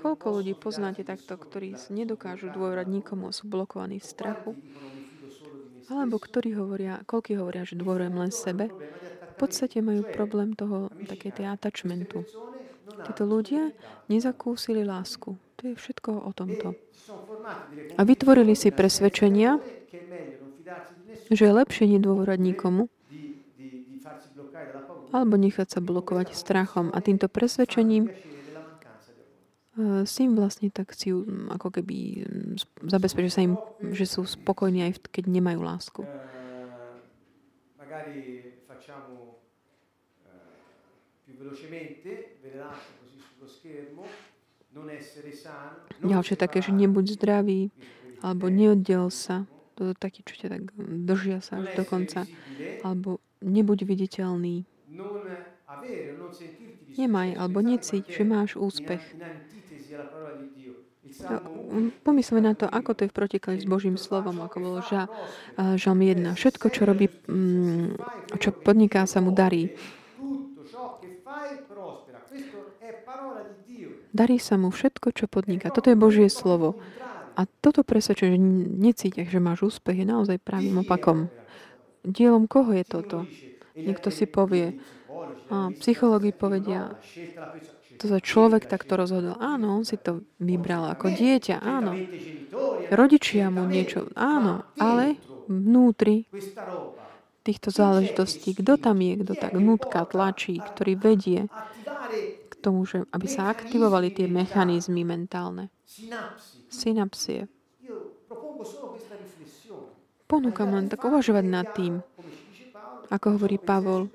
[0.02, 4.52] Koľko ľudí poznáte takto, ktorí nedokážu dôverať nikomu, sú blokovaní v strachu?
[5.94, 8.66] Alebo ktorí hovoria, koľko hovoria, že dôverujem len sebe?
[9.32, 12.20] V podstate majú problém toho, také tej attachmentu.
[13.04, 13.76] Títo ľudia
[14.08, 15.36] nezakúsili lásku.
[15.36, 16.80] To je všetko o tomto.
[17.94, 19.60] A vytvorili si presvedčenia,
[21.30, 22.90] že je lepšie nedôvorať nikomu,
[25.14, 26.90] alebo nechať sa blokovať strachom.
[26.90, 28.10] A týmto presvedčením
[29.78, 31.14] eh, si im vlastne tak si
[31.54, 33.62] ako keby mm, zabezpečia sa im,
[33.94, 36.02] že sú spokojní aj keď nemajú lásku.
[46.04, 47.72] Ďalšie také, že nebuď zdravý,
[48.20, 49.48] alebo neoddel sa.
[49.76, 52.28] To je taký, čo ťa tak držia sa až do konca.
[52.84, 54.68] Alebo nebuď viditeľný.
[56.96, 59.02] Nemaj, alebo necíť, že máš úspech.
[61.30, 61.40] No,
[62.04, 65.08] pomyslme na to, ako to je v protiklade s Božím slovom, ako bolo ža,
[65.56, 66.36] Žalm 1.
[66.36, 67.96] Všetko, čo robí, mm,
[68.38, 69.72] čo podniká, sa mu darí.
[74.14, 75.74] Darí sa mu všetko, čo podniká.
[75.74, 76.78] Toto je Božie slovo.
[77.34, 78.40] A toto presvedčuje, že
[78.78, 81.34] necítiš, že máš úspech, je naozaj pravým opakom.
[82.06, 83.26] Dielom koho je toto?
[83.74, 84.78] Niekto si povie,
[85.50, 86.94] a psychológi povedia,
[87.98, 89.38] to sa človek takto rozhodol.
[89.42, 91.98] Áno, on si to vybral ako dieťa, áno.
[92.94, 95.18] Rodičia mu niečo, áno, ale
[95.50, 96.30] vnútri
[97.44, 101.52] týchto záležitostí, kto tam je, kto tak nutka, tlačí, ktorý vedie,
[102.64, 105.68] tomu, že aby sa aktivovali tie mechanizmy mentálne.
[106.72, 107.52] Synapsie.
[110.24, 112.00] Ponúkam len tak uvažovať nad tým,
[113.12, 114.08] ako hovorí Pavol,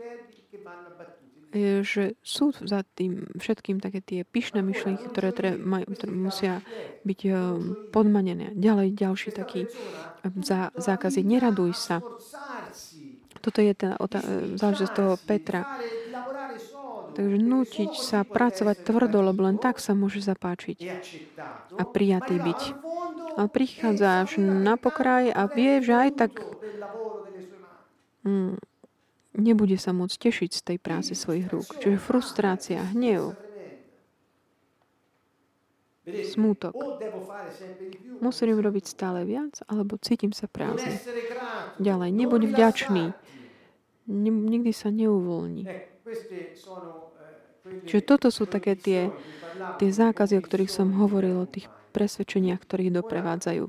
[1.85, 6.55] že sú za tým všetkým také tie pyšné myšlienky, ktoré, tre, maj, ktoré musia
[7.09, 7.35] byť eh,
[7.89, 8.53] podmanené.
[8.53, 9.71] Ďalej ďalší taký eh,
[10.45, 12.05] zá, zákaz je neraduj sa.
[13.39, 13.95] Toto je tá
[14.59, 15.63] záležitosť toho Petra.
[17.19, 20.79] Takže nutiť sa pracovať tvrdo, lebo len tak sa môže zapáčiť
[21.75, 22.61] a prijatý byť.
[23.35, 26.33] A prichádza až na pokraj a vie, že aj tak
[28.23, 28.55] mm,
[29.35, 31.83] nebude sa môcť tešiť z tej práce svojich rúk.
[31.83, 33.35] Čiže frustrácia, hnev,
[36.07, 36.79] smútok.
[38.23, 41.03] Musím robiť stále viac, alebo cítim sa prázdny.
[41.83, 43.05] Ďalej, nebuď vďačný.
[44.07, 45.67] Nikdy sa neuvoľní.
[47.89, 49.13] Čiže toto sú také tie,
[49.77, 53.65] tie zákazy, o ktorých som hovoril, o tých presvedčeniach, ktorých doprevádzajú.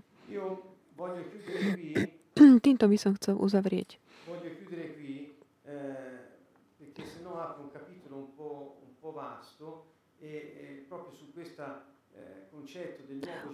[2.66, 4.00] Týmto by som chcel uzavrieť.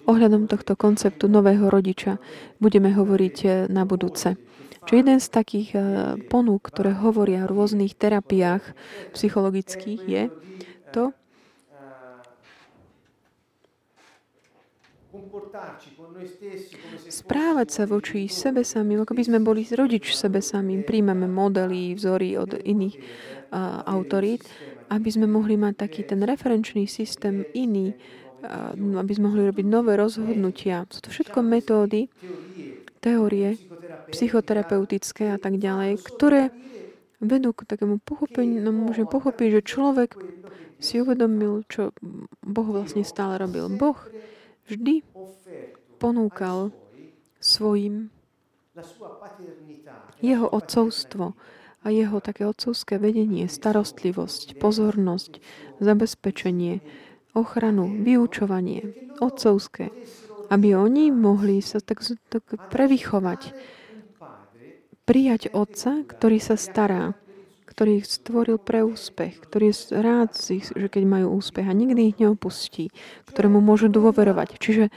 [0.05, 2.21] Ohľadom tohto konceptu nového rodiča
[2.61, 4.37] budeme hovoriť eh, na budúce.
[4.85, 5.83] Čo jeden z takých eh,
[6.29, 8.77] ponúk, ktoré hovoria o rôznych terapiách
[9.17, 10.23] psychologických, je
[10.93, 11.11] to,
[17.07, 20.83] správať sa voči sebe samým, ako by sme boli rodič sebe samým.
[20.83, 24.43] Príjmame modely, vzory od iných uh, autorít,
[24.91, 29.95] aby sme mohli mať taký ten referenčný systém iný, uh, aby sme mohli robiť nové
[29.95, 30.83] rozhodnutia.
[30.91, 32.11] Sú to všetko metódy,
[32.99, 33.55] teórie,
[34.11, 36.53] psychoterapeutické a tak ďalej, ktoré
[37.23, 40.09] vedú k takému pochopeniu, no môžeme pochopiť, že človek
[40.77, 41.95] si uvedomil, čo
[42.43, 43.71] Boh vlastne stále robil.
[43.71, 43.97] Boh
[44.67, 45.01] vždy
[45.97, 46.75] ponúkal
[47.39, 48.11] svojim
[50.19, 51.33] jeho otcovstvo
[51.85, 55.39] a jeho také otcovské vedenie, starostlivosť, pozornosť,
[55.79, 56.81] zabezpečenie,
[57.37, 59.93] ochranu, vyučovanie, otcovské,
[60.49, 62.43] aby oni mohli sa tak, tak
[62.73, 63.53] prevychovať,
[65.05, 67.13] prijať otca, ktorý sa stará,
[67.69, 72.17] ktorý ich stvoril pre úspech, ktorý je rád, že keď majú úspech a nikdy ich
[72.17, 72.89] neopustí,
[73.29, 74.57] ktorému môžu dôverovať.
[74.57, 74.89] Čiže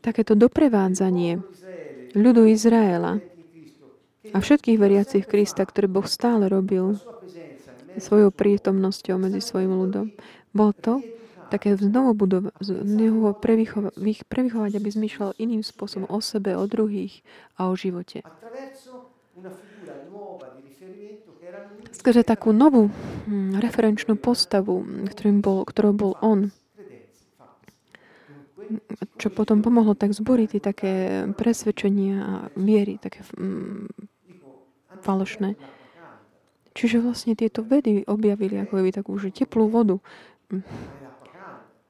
[0.00, 1.42] takéto doprevádzanie
[2.14, 3.18] ľudu Izraela
[4.30, 6.94] a všetkých veriacich Krista, ktoré Boh stále robil
[7.98, 10.14] svojou prítomnosťou medzi svojim ľudom,
[10.54, 11.02] bol to
[11.48, 13.32] také znovu budova, znovu
[14.28, 17.24] prevychovať, aby zmýšľal iným spôsobom o sebe, o druhých
[17.56, 18.22] a o živote.
[21.88, 22.92] Skrze takú novú
[23.26, 26.52] hm, referenčnú postavu, ktorým bol, ktorou bol on,
[29.16, 30.92] čo potom pomohlo tak zboriť také
[31.34, 33.88] presvedčenia a viery, také mm,
[35.00, 35.56] falošné.
[36.76, 39.98] Čiže vlastne tieto vedy objavili ako by takú že teplú vodu.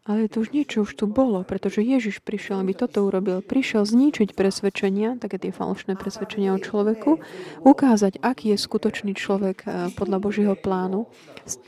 [0.09, 3.45] Ale to už niečo už tu bolo, pretože Ježiš prišiel, aby toto urobil.
[3.45, 7.21] Prišiel zničiť presvedčenia, také tie falošné presvedčenia o človeku,
[7.61, 11.13] ukázať, aký je skutočný človek eh, podľa Božieho plánu.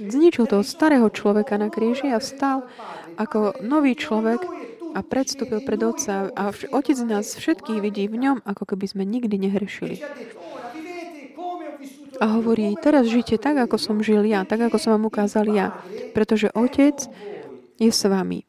[0.01, 2.65] Zničil toho starého človeka na kríži a vstal
[3.21, 4.41] ako nový človek,
[4.91, 9.39] a predstúpil pred Otca a Otec nás všetkých vidí v ňom, ako keby sme nikdy
[9.39, 10.03] nehrešili.
[12.21, 15.73] A hovorí, teraz žite tak, ako som žil ja, tak, ako som vám ukázal ja,
[16.13, 17.09] pretože Otec
[17.81, 18.45] je s vami.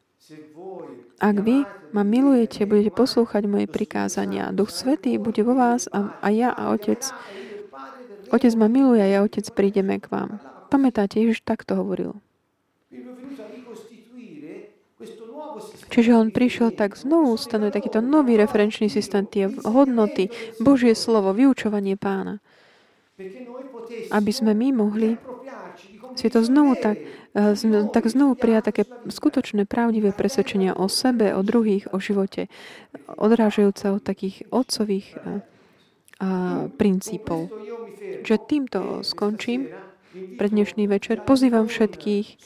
[1.22, 1.64] Ak vy
[1.96, 4.52] ma milujete, budete poslúchať moje prikázania.
[4.52, 7.00] Duch Svetý bude vo vás a, a ja a Otec.
[8.28, 10.42] Otec ma miluje a ja, Otec, prídeme k vám.
[10.68, 12.18] Pamätáte, Ježiš takto hovoril.
[15.92, 22.00] Čiže on prišiel tak znovu ustanoviť takýto nový referenčný systém, tie hodnoty, Božie slovo, vyučovanie
[22.00, 22.40] pána.
[24.08, 25.20] Aby sme my mohli
[26.16, 26.98] si to znovu tak,
[27.34, 32.48] eh, tak znovu prijať také skutočné, pravdivé presvedčenia o sebe, o druhých, o živote,
[33.06, 35.42] odrážajúce od takých otcových eh,
[36.22, 37.50] a princípov.
[38.22, 39.74] Že týmto skončím
[40.38, 41.18] pre dnešný večer.
[41.26, 42.38] Pozývam všetkých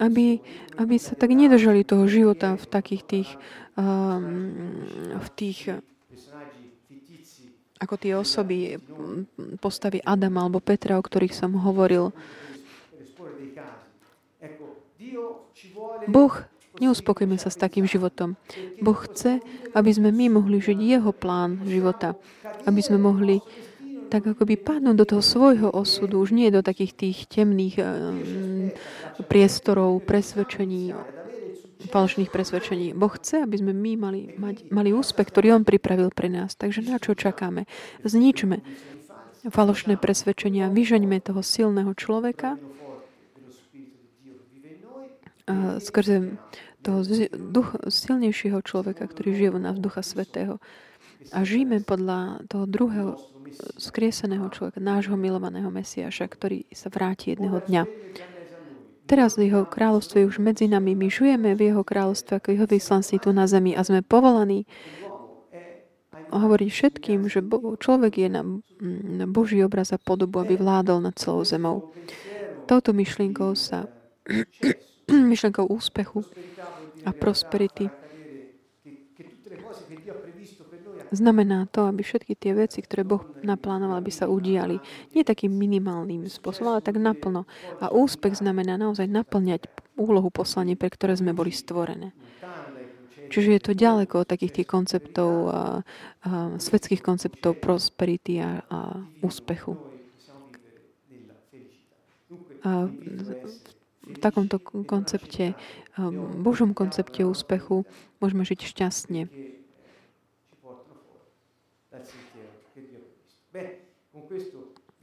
[0.00, 0.40] aby,
[0.80, 3.30] aby sa tak nedržali toho života v takých tých,
[3.76, 4.52] um,
[5.20, 5.80] v tých
[7.80, 8.76] ako tie osoby
[9.58, 12.12] postavy Adama alebo Petra, o ktorých som hovoril.
[16.04, 16.34] Boh,
[16.76, 18.36] neuspokojíme sa s takým životom.
[18.84, 19.40] Boh chce,
[19.72, 22.14] aby sme my mohli žiť Jeho plán života.
[22.68, 23.40] Aby sme mohli
[24.10, 27.86] tak ako by padnúť do toho svojho osudu, už nie do takých tých temných um,
[29.30, 30.90] priestorov, presvedčení,
[31.88, 32.92] falošných presvedčení.
[32.92, 36.52] Boh chce, aby sme my mali, mať, mali úspech, ktorý On pripravil pre nás.
[36.52, 37.64] Takže na čo čakáme?
[38.04, 38.60] Zničme
[39.48, 42.60] falošné presvedčenia, vyžaňme toho silného človeka
[45.48, 46.36] a skrze
[46.80, 47.00] toho
[47.32, 50.60] duch, silnejšieho človeka, ktorý žije v nás, Ducha Svetého.
[51.32, 53.20] A žijeme podľa toho druhého
[53.76, 57.82] skrieseného človeka, nášho milovaného Mesiaša, ktorý sa vráti jedného dňa.
[59.10, 60.94] Teraz v jeho kráľovstve už medzi nami.
[60.94, 64.70] My žujeme v jeho kráľovstve ako jeho vyslanci tu na zemi a sme povolaní
[66.30, 67.42] hovoriť všetkým, že
[67.82, 68.46] človek je na,
[69.18, 71.90] na Boží obraz a podobu, aby vládol nad celou zemou.
[72.70, 73.90] Touto myšlienkou sa
[75.10, 76.22] myšlienkou úspechu
[77.02, 77.90] a prosperity
[81.10, 84.78] Znamená to, aby všetky tie veci, ktoré Boh naplánoval, aby sa udiali.
[85.10, 87.50] Nie takým minimálnym spôsobom, ale tak naplno.
[87.82, 89.66] A úspech znamená naozaj naplňať
[89.98, 92.14] úlohu poslanie, pre ktoré sme boli stvorené.
[93.30, 95.62] Čiže je to ďaleko od takých tých konceptov, a, a,
[96.58, 98.78] svetských konceptov prosperity a, a
[99.22, 99.78] úspechu.
[102.66, 102.90] A
[104.10, 105.54] v takomto koncepte,
[106.42, 107.86] Božom koncepte úspechu
[108.18, 109.30] môžeme žiť šťastne.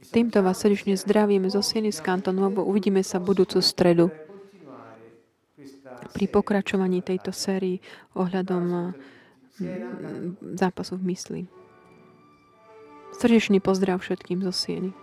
[0.08, 2.64] Týmto vás srdečne zdravíme zo Sieny z Kantonovo.
[2.64, 4.08] Uvidíme sa budúcu stredu.
[6.08, 7.82] pri pokračovaní tejto sérii
[8.16, 8.94] ohľadom
[10.56, 11.42] zápasu v mysli.
[13.18, 14.94] Srdečný pozdrav všetkým zo Sieny.